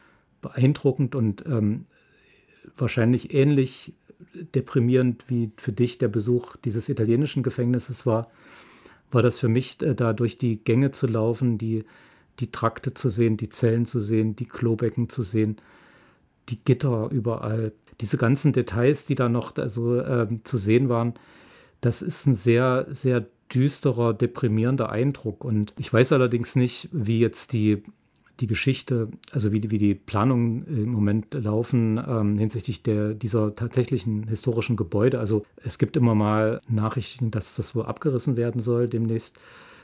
beeindruckend 0.40 1.14
und 1.14 1.44
ähm, 1.46 1.84
wahrscheinlich 2.76 3.34
ähnlich 3.34 3.92
deprimierend 4.54 5.24
wie 5.28 5.52
für 5.56 5.72
dich 5.72 5.98
der 5.98 6.08
Besuch 6.08 6.56
dieses 6.56 6.88
italienischen 6.88 7.42
Gefängnisses 7.42 8.04
war, 8.04 8.30
war 9.10 9.22
das 9.22 9.38
für 9.38 9.48
mich, 9.48 9.80
äh, 9.82 9.94
da 9.94 10.12
durch 10.12 10.38
die 10.38 10.62
Gänge 10.62 10.90
zu 10.90 11.06
laufen, 11.06 11.58
die, 11.58 11.84
die 12.40 12.50
Trakte 12.50 12.94
zu 12.94 13.08
sehen, 13.08 13.36
die 13.36 13.48
Zellen 13.48 13.86
zu 13.86 14.00
sehen, 14.00 14.36
die 14.36 14.46
Klobecken 14.46 15.08
zu 15.08 15.22
sehen, 15.22 15.56
die 16.48 16.58
Gitter 16.62 17.10
überall, 17.10 17.72
diese 18.00 18.16
ganzen 18.16 18.52
Details, 18.52 19.04
die 19.04 19.14
da 19.14 19.28
noch 19.28 19.56
also, 19.56 19.98
äh, 19.98 20.28
zu 20.44 20.56
sehen 20.56 20.88
waren 20.88 21.14
das 21.80 22.02
ist 22.02 22.26
ein 22.26 22.34
sehr, 22.34 22.86
sehr 22.90 23.26
düsterer, 23.52 24.14
deprimierender 24.14 24.90
Eindruck. 24.90 25.44
Und 25.44 25.74
ich 25.78 25.92
weiß 25.92 26.12
allerdings 26.12 26.56
nicht, 26.56 26.88
wie 26.92 27.20
jetzt 27.20 27.52
die, 27.52 27.82
die 28.40 28.46
Geschichte, 28.46 29.08
also 29.32 29.52
wie, 29.52 29.70
wie 29.70 29.78
die 29.78 29.94
Planungen 29.94 30.66
im 30.66 30.90
Moment 30.90 31.34
laufen 31.34 32.00
ähm, 32.06 32.38
hinsichtlich 32.38 32.82
der, 32.82 33.14
dieser 33.14 33.54
tatsächlichen 33.54 34.28
historischen 34.28 34.76
Gebäude. 34.76 35.18
Also 35.18 35.44
es 35.62 35.78
gibt 35.78 35.96
immer 35.96 36.14
mal 36.14 36.60
Nachrichten, 36.68 37.30
dass 37.30 37.56
das 37.56 37.74
wohl 37.74 37.86
abgerissen 37.86 38.36
werden 38.36 38.60
soll 38.60 38.88
demnächst. 38.88 39.38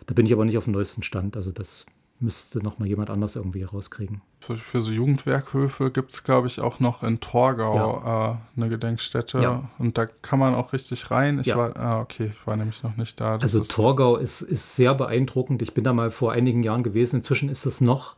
Da 0.07 0.15
bin 0.15 0.27
ich 0.27 0.33
aber 0.33 0.45
nicht 0.45 0.59
auf 0.59 0.65
dem 0.65 0.75
neuesten 0.75 1.03
Stand. 1.03 1.37
Also 1.37 1.51
das 1.51 1.87
müsste 2.21 2.61
noch 2.63 2.79
mal 2.79 2.87
jemand 2.87 3.11
anders 3.11 3.35
irgendwie 3.35 3.65
rauskriegen. 3.65 4.23
Für, 4.41 4.57
für 4.57 4.83
so 4.83 4.93
Jugendwerkhöfe 4.93 5.91
gibt 5.91 6.13
es, 6.13 6.23
glaube 6.23 6.47
ich, 6.47 6.61
auch 6.61 6.79
noch 6.79 7.03
in 7.03 7.21
Torgau 7.21 8.03
ja. 8.05 8.33
äh, 8.33 8.37
eine 8.57 8.69
Gedenkstätte. 8.69 9.39
Ja. 9.39 9.71
Und 9.79 9.99
da 9.99 10.07
kann 10.07 10.39
man 10.39 10.55
auch 10.55 10.73
richtig 10.73 11.11
rein. 11.11 11.41
Ich 11.41 11.47
ja. 11.47 11.57
war, 11.57 11.77
ah, 11.77 12.01
okay, 12.01 12.33
ich 12.33 12.47
war 12.47 12.57
nämlich 12.57 12.83
noch 12.83 12.97
nicht 12.97 13.21
da. 13.21 13.35
Das 13.35 13.55
also 13.55 13.63
ist 13.63 13.73
Torgau 13.73 14.17
ist, 14.17 14.43
ist 14.43 14.77
sehr 14.77 14.95
beeindruckend. 14.95 15.63
Ich 15.63 15.75
bin 15.75 15.83
da 15.83 15.93
mal 15.93 16.11
vor 16.11 16.33
einigen 16.33 16.63
Jahren 16.63 16.83
gewesen. 16.83 17.17
Inzwischen 17.17 17.49
ist 17.49 17.67
es 17.67 17.81
noch 17.81 18.17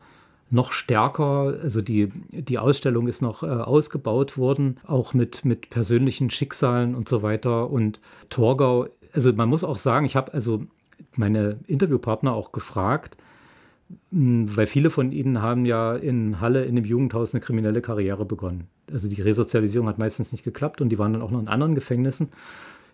noch 0.50 0.72
stärker, 0.72 1.58
also 1.62 1.82
die, 1.82 2.12
die 2.30 2.58
Ausstellung 2.58 3.08
ist 3.08 3.20
noch 3.20 3.42
äh, 3.42 3.46
ausgebaut 3.46 4.38
worden, 4.38 4.78
auch 4.86 5.12
mit, 5.12 5.44
mit 5.44 5.70
persönlichen 5.70 6.30
Schicksalen 6.30 6.94
und 6.94 7.08
so 7.08 7.22
weiter. 7.22 7.70
Und 7.70 8.00
Torgau, 8.30 8.86
also 9.12 9.32
man 9.32 9.48
muss 9.48 9.64
auch 9.64 9.78
sagen, 9.78 10.06
ich 10.06 10.14
habe 10.14 10.32
also 10.32 10.62
meine 11.16 11.58
Interviewpartner 11.66 12.32
auch 12.32 12.52
gefragt, 12.52 13.16
hm, 14.12 14.56
weil 14.56 14.66
viele 14.66 14.90
von 14.90 15.10
ihnen 15.10 15.42
haben 15.42 15.66
ja 15.66 15.96
in 15.96 16.40
Halle 16.40 16.64
in 16.64 16.76
dem 16.76 16.84
Jugendhaus 16.84 17.34
eine 17.34 17.40
kriminelle 17.40 17.82
Karriere 17.82 18.24
begonnen. 18.24 18.68
Also 18.92 19.08
die 19.08 19.20
Resozialisierung 19.20 19.88
hat 19.88 19.98
meistens 19.98 20.30
nicht 20.30 20.44
geklappt 20.44 20.80
und 20.80 20.90
die 20.90 20.98
waren 20.98 21.12
dann 21.12 21.22
auch 21.22 21.32
noch 21.32 21.40
in 21.40 21.48
anderen 21.48 21.74
Gefängnissen, 21.74 22.28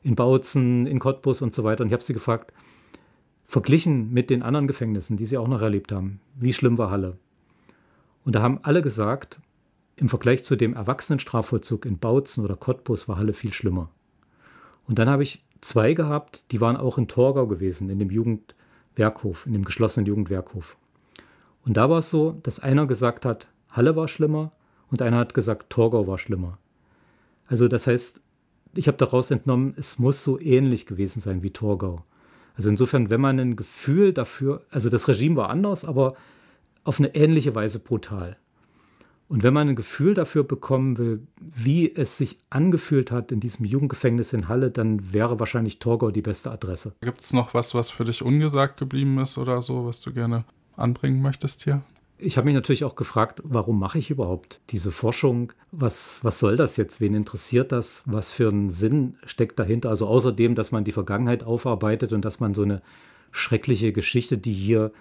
in 0.03 0.15
Bautzen, 0.15 0.87
in 0.87 0.99
Cottbus 0.99 1.43
und 1.43 1.55
so 1.55 1.65
weiter. 1.65 1.83
Und 1.83 1.89
ich 1.89 1.93
habe 1.93 2.03
sie 2.03 2.15
gefragt, 2.15 2.53
verglichen 3.47 4.11
mit 4.11 4.31
den 4.31 4.43
anderen 4.43 4.67
Gefängnissen, 4.67 5.19
die 5.19 5.27
sie 5.27 5.37
auch 5.37 5.49
noch 5.49 5.61
erlebt 5.61 5.93
haben, 5.93 6.21
wie 6.35 6.55
schlimm 6.55 6.79
war 6.79 6.91
Halle? 6.91 7.19
Und 8.25 8.35
da 8.35 8.43
haben 8.43 8.61
alle 8.63 8.83
gesagt, 8.83 9.41
im 9.97 10.09
Vergleich 10.09 10.45
zu 10.45 10.57
dem 10.57 10.75
Erwachsenenstrafvollzug 10.75 11.87
in 11.87 11.99
Bautzen 11.99 12.45
oder 12.45 12.57
Cottbus 12.57 13.09
war 13.09 13.17
Halle 13.17 13.35
viel 13.35 13.53
schlimmer. 13.53 13.91
Und 14.87 14.99
dann 14.99 15.09
habe 15.09 15.23
ich 15.23 15.45
zwei 15.61 15.95
gehabt, 15.95 16.45
die 16.51 16.61
waren 16.61 16.77
auch 16.77 16.99
in 16.99 17.09
Torgau 17.09 17.47
gewesen, 17.47 17.89
in 17.89 17.99
dem 17.99 18.11
Jugendwerkhof, 18.11 19.47
in 19.47 19.53
dem 19.53 19.65
geschlossenen 19.65 20.07
Jugendwerkhof. 20.07 20.77
Und 21.65 21.77
da 21.77 21.89
war 21.89 21.99
es 21.99 22.11
so, 22.11 22.33
dass 22.43 22.59
einer 22.59 22.87
gesagt 22.87 23.25
hat, 23.25 23.47
Halle 23.71 23.97
war 23.97 24.09
schlimmer 24.09 24.53
und 24.91 25.01
einer 25.03 25.19
hat 25.19 25.35
gesagt, 25.35 25.71
Torgau 25.71 26.07
war 26.07 26.19
schlimmer. 26.19 26.59
Also 27.47 27.69
das 27.69 27.87
heißt, 27.87 28.21
ich 28.75 28.89
habe 28.89 28.99
daraus 28.99 29.31
entnommen, 29.31 29.75
es 29.77 29.99
muss 29.99 30.25
so 30.25 30.41
ähnlich 30.41 30.87
gewesen 30.87 31.21
sein 31.21 31.43
wie 31.43 31.51
Torgau. 31.51 32.05
Also 32.55 32.69
insofern, 32.69 33.11
wenn 33.11 33.21
man 33.21 33.39
ein 33.39 33.57
Gefühl 33.57 34.13
dafür, 34.13 34.63
also 34.71 34.91
das 34.91 35.09
Regime 35.09 35.37
war 35.37 35.51
anders, 35.51 35.85
aber 35.85 36.15
auf 36.85 36.99
eine 36.99 37.15
ähnliche 37.15 37.55
Weise 37.55 37.79
brutal. 37.79 38.37
Und 39.29 39.43
wenn 39.43 39.55
man 39.55 39.71
ein 39.71 39.77
Gefühl 39.77 40.13
dafür 40.13 40.45
bekommen 40.45 40.99
will, 40.99 41.27
wie 41.41 41.91
es 41.95 42.19
sich 42.19 42.37
angefühlt 42.51 43.11
hat 43.11 43.33
in 43.33 43.41
diesem 43.41 43.65
Jugendgefängnis 43.65 44.35
in 44.35 44.49
Halle, 44.49 44.71
dann 44.71 45.15
wäre 45.15 45.41
wahrscheinlich 45.41 45.79
Torgau 45.79 46.11
die 46.11 46.21
beste 46.21 46.51
Adresse. 46.51 46.93
Gibt 47.01 47.23
es 47.23 47.33
noch 47.33 47.55
was, 47.55 47.75
was 47.75 47.89
für 47.89 48.05
dich 48.05 48.23
ungesagt 48.23 48.79
geblieben 48.79 49.19
ist 49.19 49.39
oder 49.39 49.63
so, 49.63 49.87
was 49.87 50.01
du 50.01 50.13
gerne 50.13 50.45
anbringen 50.77 51.23
möchtest 51.23 51.65
hier? 51.65 51.81
Ich 52.19 52.37
habe 52.37 52.45
mich 52.45 52.55
natürlich 52.55 52.85
auch 52.85 52.95
gefragt, 52.95 53.41
warum 53.43 53.79
mache 53.79 53.99
ich 53.99 54.11
überhaupt 54.11 54.61
diese 54.69 54.93
Forschung? 54.93 55.53
Was, 55.71 56.21
was 56.23 56.39
soll 56.39 56.57
das 56.57 56.77
jetzt? 56.77 57.01
Wen 57.01 57.15
interessiert 57.15 57.73
das? 57.73 58.03
Was 58.05 58.31
für 58.31 58.49
einen 58.49 58.69
Sinn 58.69 59.17
steckt 59.25 59.59
dahinter? 59.59 59.89
Also 59.89 60.07
außerdem, 60.07 60.55
dass 60.55 60.73
man 60.73 60.85
die 60.85 60.93
Vergangenheit 60.93 61.43
aufarbeitet 61.43 62.13
und 62.13 62.23
dass 62.23 62.39
man 62.39 62.53
so 62.53 62.63
eine 62.63 62.83
schreckliche 63.31 63.93
Geschichte, 63.93 64.37
die 64.37 64.53
hier 64.53 64.93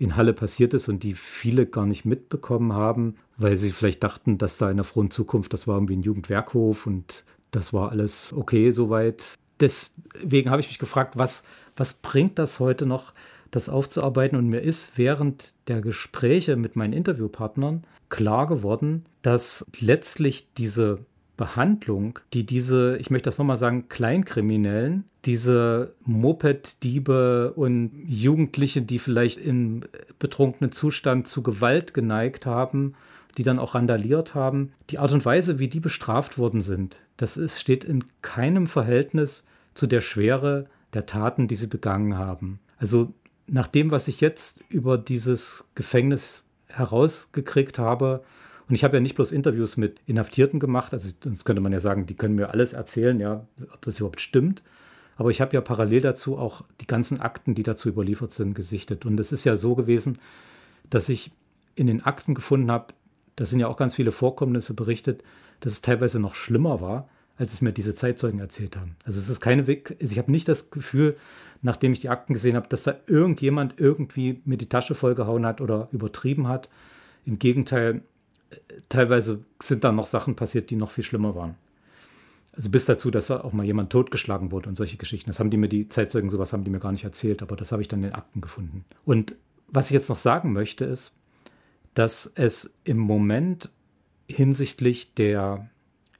in 0.00 0.16
Halle 0.16 0.32
passiert 0.32 0.74
ist 0.74 0.88
und 0.88 1.02
die 1.02 1.14
viele 1.14 1.66
gar 1.66 1.86
nicht 1.86 2.04
mitbekommen 2.04 2.72
haben, 2.72 3.16
weil 3.36 3.56
sie 3.56 3.70
vielleicht 3.70 4.02
dachten, 4.02 4.38
dass 4.38 4.58
da 4.58 4.70
in 4.70 4.78
der 4.78 4.84
frohen 4.84 5.10
Zukunft, 5.10 5.52
das 5.52 5.66
war 5.68 5.76
irgendwie 5.76 5.96
ein 5.96 6.02
Jugendwerkhof 6.02 6.86
und 6.86 7.24
das 7.50 7.72
war 7.72 7.90
alles 7.90 8.32
okay 8.32 8.70
soweit. 8.70 9.34
Deswegen 9.60 10.50
habe 10.50 10.60
ich 10.60 10.68
mich 10.68 10.78
gefragt, 10.78 11.18
was, 11.18 11.44
was 11.76 11.92
bringt 11.92 12.38
das 12.38 12.60
heute 12.60 12.86
noch? 12.86 13.12
das 13.50 13.68
aufzuarbeiten. 13.68 14.38
Und 14.38 14.48
mir 14.48 14.60
ist 14.60 14.92
während 14.96 15.54
der 15.68 15.80
Gespräche 15.80 16.56
mit 16.56 16.76
meinen 16.76 16.92
Interviewpartnern 16.92 17.84
klar 18.08 18.46
geworden, 18.46 19.04
dass 19.22 19.66
letztlich 19.80 20.52
diese 20.54 21.04
Behandlung, 21.36 22.18
die 22.32 22.44
diese, 22.44 22.96
ich 22.98 23.10
möchte 23.10 23.28
das 23.28 23.38
nochmal 23.38 23.56
sagen, 23.56 23.88
Kleinkriminellen, 23.88 25.04
diese 25.24 25.94
Moped-Diebe 26.04 27.52
und 27.54 27.90
Jugendliche, 28.06 28.82
die 28.82 28.98
vielleicht 28.98 29.38
in 29.38 29.84
betrunkenen 30.18 30.72
Zustand 30.72 31.26
zu 31.26 31.42
Gewalt 31.42 31.92
geneigt 31.94 32.46
haben, 32.46 32.94
die 33.36 33.42
dann 33.42 33.58
auch 33.58 33.74
randaliert 33.74 34.34
haben, 34.34 34.72
die 34.88 34.98
Art 34.98 35.12
und 35.12 35.24
Weise, 35.24 35.58
wie 35.58 35.68
die 35.68 35.80
bestraft 35.80 36.38
worden 36.38 36.60
sind, 36.60 37.00
das 37.16 37.36
ist, 37.36 37.60
steht 37.60 37.84
in 37.84 38.04
keinem 38.22 38.66
Verhältnis 38.66 39.44
zu 39.74 39.86
der 39.86 40.00
Schwere 40.00 40.66
der 40.94 41.06
Taten, 41.06 41.48
die 41.48 41.56
sie 41.56 41.66
begangen 41.66 42.18
haben. 42.18 42.58
Also 42.78 43.12
nach 43.46 43.68
dem, 43.68 43.90
was 43.90 44.08
ich 44.08 44.20
jetzt 44.20 44.60
über 44.68 44.96
dieses 44.96 45.64
Gefängnis 45.74 46.44
herausgekriegt 46.68 47.78
habe, 47.78 48.24
und 48.68 48.74
ich 48.74 48.84
habe 48.84 48.96
ja 48.96 49.00
nicht 49.00 49.16
bloß 49.16 49.32
Interviews 49.32 49.76
mit 49.76 50.00
Inhaftierten 50.06 50.60
gemacht, 50.60 50.92
also 50.92 51.10
sonst 51.22 51.44
könnte 51.44 51.60
man 51.60 51.72
ja 51.72 51.80
sagen, 51.80 52.06
die 52.06 52.14
können 52.14 52.36
mir 52.36 52.50
alles 52.50 52.72
erzählen, 52.72 53.18
ja, 53.18 53.46
ob 53.72 53.82
das 53.82 53.98
überhaupt 53.98 54.20
stimmt. 54.20 54.62
Aber 55.20 55.28
ich 55.28 55.42
habe 55.42 55.52
ja 55.52 55.60
parallel 55.60 56.00
dazu 56.00 56.38
auch 56.38 56.62
die 56.80 56.86
ganzen 56.86 57.20
Akten, 57.20 57.54
die 57.54 57.62
dazu 57.62 57.90
überliefert 57.90 58.32
sind, 58.32 58.54
gesichtet. 58.54 59.04
Und 59.04 59.20
es 59.20 59.32
ist 59.32 59.44
ja 59.44 59.54
so 59.54 59.74
gewesen, 59.74 60.18
dass 60.88 61.10
ich 61.10 61.30
in 61.74 61.88
den 61.88 62.02
Akten 62.02 62.32
gefunden 62.32 62.70
habe, 62.70 62.94
da 63.36 63.44
sind 63.44 63.60
ja 63.60 63.68
auch 63.68 63.76
ganz 63.76 63.94
viele 63.94 64.12
Vorkommnisse 64.12 64.72
berichtet, 64.72 65.22
dass 65.60 65.74
es 65.74 65.82
teilweise 65.82 66.20
noch 66.20 66.34
schlimmer 66.34 66.80
war, 66.80 67.06
als 67.36 67.52
es 67.52 67.60
mir 67.60 67.72
diese 67.72 67.94
Zeitzeugen 67.94 68.40
erzählt 68.40 68.76
haben. 68.76 68.96
Also 69.04 69.20
es 69.20 69.28
ist 69.28 69.42
keine 69.42 69.66
Weg, 69.66 69.94
also 70.00 70.10
ich 70.10 70.18
habe 70.18 70.30
nicht 70.30 70.48
das 70.48 70.70
Gefühl, 70.70 71.18
nachdem 71.60 71.92
ich 71.92 72.00
die 72.00 72.08
Akten 72.08 72.32
gesehen 72.32 72.56
habe, 72.56 72.68
dass 72.68 72.84
da 72.84 72.94
irgendjemand 73.06 73.74
irgendwie 73.76 74.40
mir 74.46 74.56
die 74.56 74.70
Tasche 74.70 74.94
vollgehauen 74.94 75.44
hat 75.44 75.60
oder 75.60 75.88
übertrieben 75.92 76.48
hat. 76.48 76.70
Im 77.26 77.38
Gegenteil, 77.38 78.00
teilweise 78.88 79.44
sind 79.62 79.84
da 79.84 79.92
noch 79.92 80.06
Sachen 80.06 80.34
passiert, 80.34 80.70
die 80.70 80.76
noch 80.76 80.92
viel 80.92 81.04
schlimmer 81.04 81.34
waren. 81.34 81.56
Also 82.60 82.68
bis 82.68 82.84
dazu, 82.84 83.10
dass 83.10 83.30
auch 83.30 83.54
mal 83.54 83.64
jemand 83.64 83.88
totgeschlagen 83.88 84.52
wurde 84.52 84.68
und 84.68 84.76
solche 84.76 84.98
Geschichten. 84.98 85.30
Das 85.30 85.40
haben 85.40 85.48
die 85.48 85.56
mir, 85.56 85.70
die 85.70 85.88
Zeitzeugen, 85.88 86.28
sowas 86.28 86.52
haben 86.52 86.62
die 86.62 86.68
mir 86.68 86.78
gar 86.78 86.92
nicht 86.92 87.04
erzählt, 87.04 87.40
aber 87.40 87.56
das 87.56 87.72
habe 87.72 87.80
ich 87.80 87.88
dann 87.88 88.00
in 88.00 88.10
den 88.10 88.14
Akten 88.14 88.42
gefunden. 88.42 88.84
Und 89.06 89.34
was 89.68 89.86
ich 89.86 89.92
jetzt 89.92 90.10
noch 90.10 90.18
sagen 90.18 90.52
möchte, 90.52 90.84
ist, 90.84 91.14
dass 91.94 92.30
es 92.34 92.74
im 92.84 92.98
Moment 92.98 93.70
hinsichtlich 94.28 95.14
der 95.14 95.70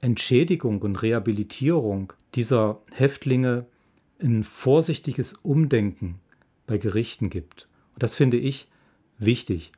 Entschädigung 0.01 0.81
und 0.81 1.03
Rehabilitierung 1.03 2.15
dieser 2.35 2.81
Häftlinge 2.91 3.67
ein 4.19 4.43
vorsichtiges 4.43 5.35
Umdenken 5.43 6.21
bei 6.67 6.79
Gerichten 6.79 7.29
gibt. 7.29 7.69
Und 7.93 8.03
das 8.03 8.17
finde 8.17 8.39
ich 8.39 8.67
wichtig, 9.19 9.73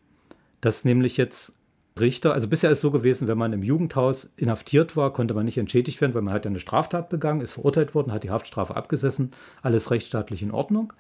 dass 0.61 0.85
nämlich 0.85 1.17
jetzt 1.17 1.57
Richter, 1.99 2.33
also 2.33 2.49
bisher 2.49 2.71
ist 2.71 2.79
es 2.79 2.83
so 2.83 2.91
gewesen, 2.91 3.29
wenn 3.29 3.37
man 3.37 3.53
im 3.53 3.63
Jugendhaus 3.63 4.31
inhaftiert 4.37 4.97
war, 4.97 5.13
konnte 5.13 5.35
man 5.35 5.45
nicht 5.45 5.59
entschädigt 5.59 6.01
werden, 6.01 6.15
weil 6.15 6.23
man 6.23 6.33
hat 6.33 6.47
eine 6.47 6.61
Straftat 6.61 7.11
begangen, 7.11 7.41
ist 7.43 7.53
verurteilt 7.53 7.95
worden, 7.95 8.13
hat 8.13 8.23
die 8.23 8.31
Haftstrafe 8.31 8.77
abgesessen, 8.77 9.33
alles 9.61 9.91
rechtsstaatlich 9.91 10.43
in 10.43 10.53
Ordnung. 10.53 10.93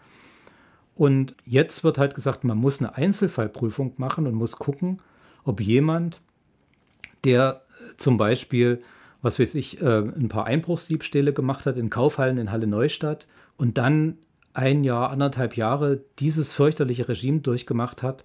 Und 0.94 1.34
jetzt 1.46 1.84
wird 1.84 1.96
halt 1.96 2.14
gesagt, 2.14 2.44
man 2.44 2.58
muss 2.58 2.80
eine 2.80 2.94
Einzelfallprüfung 2.94 3.94
machen 3.96 4.26
und 4.26 4.34
muss 4.34 4.56
gucken, 4.56 5.00
ob 5.44 5.60
jemand, 5.60 6.20
der 7.24 7.62
zum 7.96 8.18
Beispiel, 8.18 8.82
was 9.22 9.38
weiß 9.38 9.54
ich, 9.54 9.80
äh, 9.80 9.98
ein 9.98 10.28
paar 10.28 10.44
Einbruchsdiebstähle 10.44 11.32
gemacht 11.32 11.64
hat 11.64 11.76
in 11.76 11.90
Kaufhallen 11.90 12.38
in 12.38 12.50
Halle 12.50 12.66
Neustadt 12.66 13.26
und 13.56 13.78
dann 13.78 14.18
ein 14.52 14.84
Jahr, 14.84 15.10
anderthalb 15.10 15.56
Jahre 15.56 16.04
dieses 16.18 16.52
fürchterliche 16.52 17.08
Regime 17.08 17.40
durchgemacht 17.40 18.02
hat, 18.02 18.24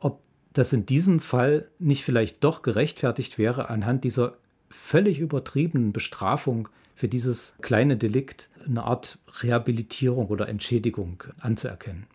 ob 0.00 0.20
das 0.58 0.72
in 0.72 0.86
diesem 0.86 1.20
Fall 1.20 1.68
nicht 1.78 2.04
vielleicht 2.04 2.42
doch 2.44 2.62
gerechtfertigt 2.62 3.38
wäre, 3.38 3.68
anhand 3.68 4.04
dieser 4.04 4.36
völlig 4.70 5.18
übertriebenen 5.18 5.92
Bestrafung 5.92 6.68
für 6.94 7.08
dieses 7.08 7.56
kleine 7.60 7.96
Delikt 7.96 8.48
eine 8.64 8.84
Art 8.84 9.18
Rehabilitierung 9.42 10.26
oder 10.28 10.48
Entschädigung 10.48 11.22
anzuerkennen. 11.40 12.06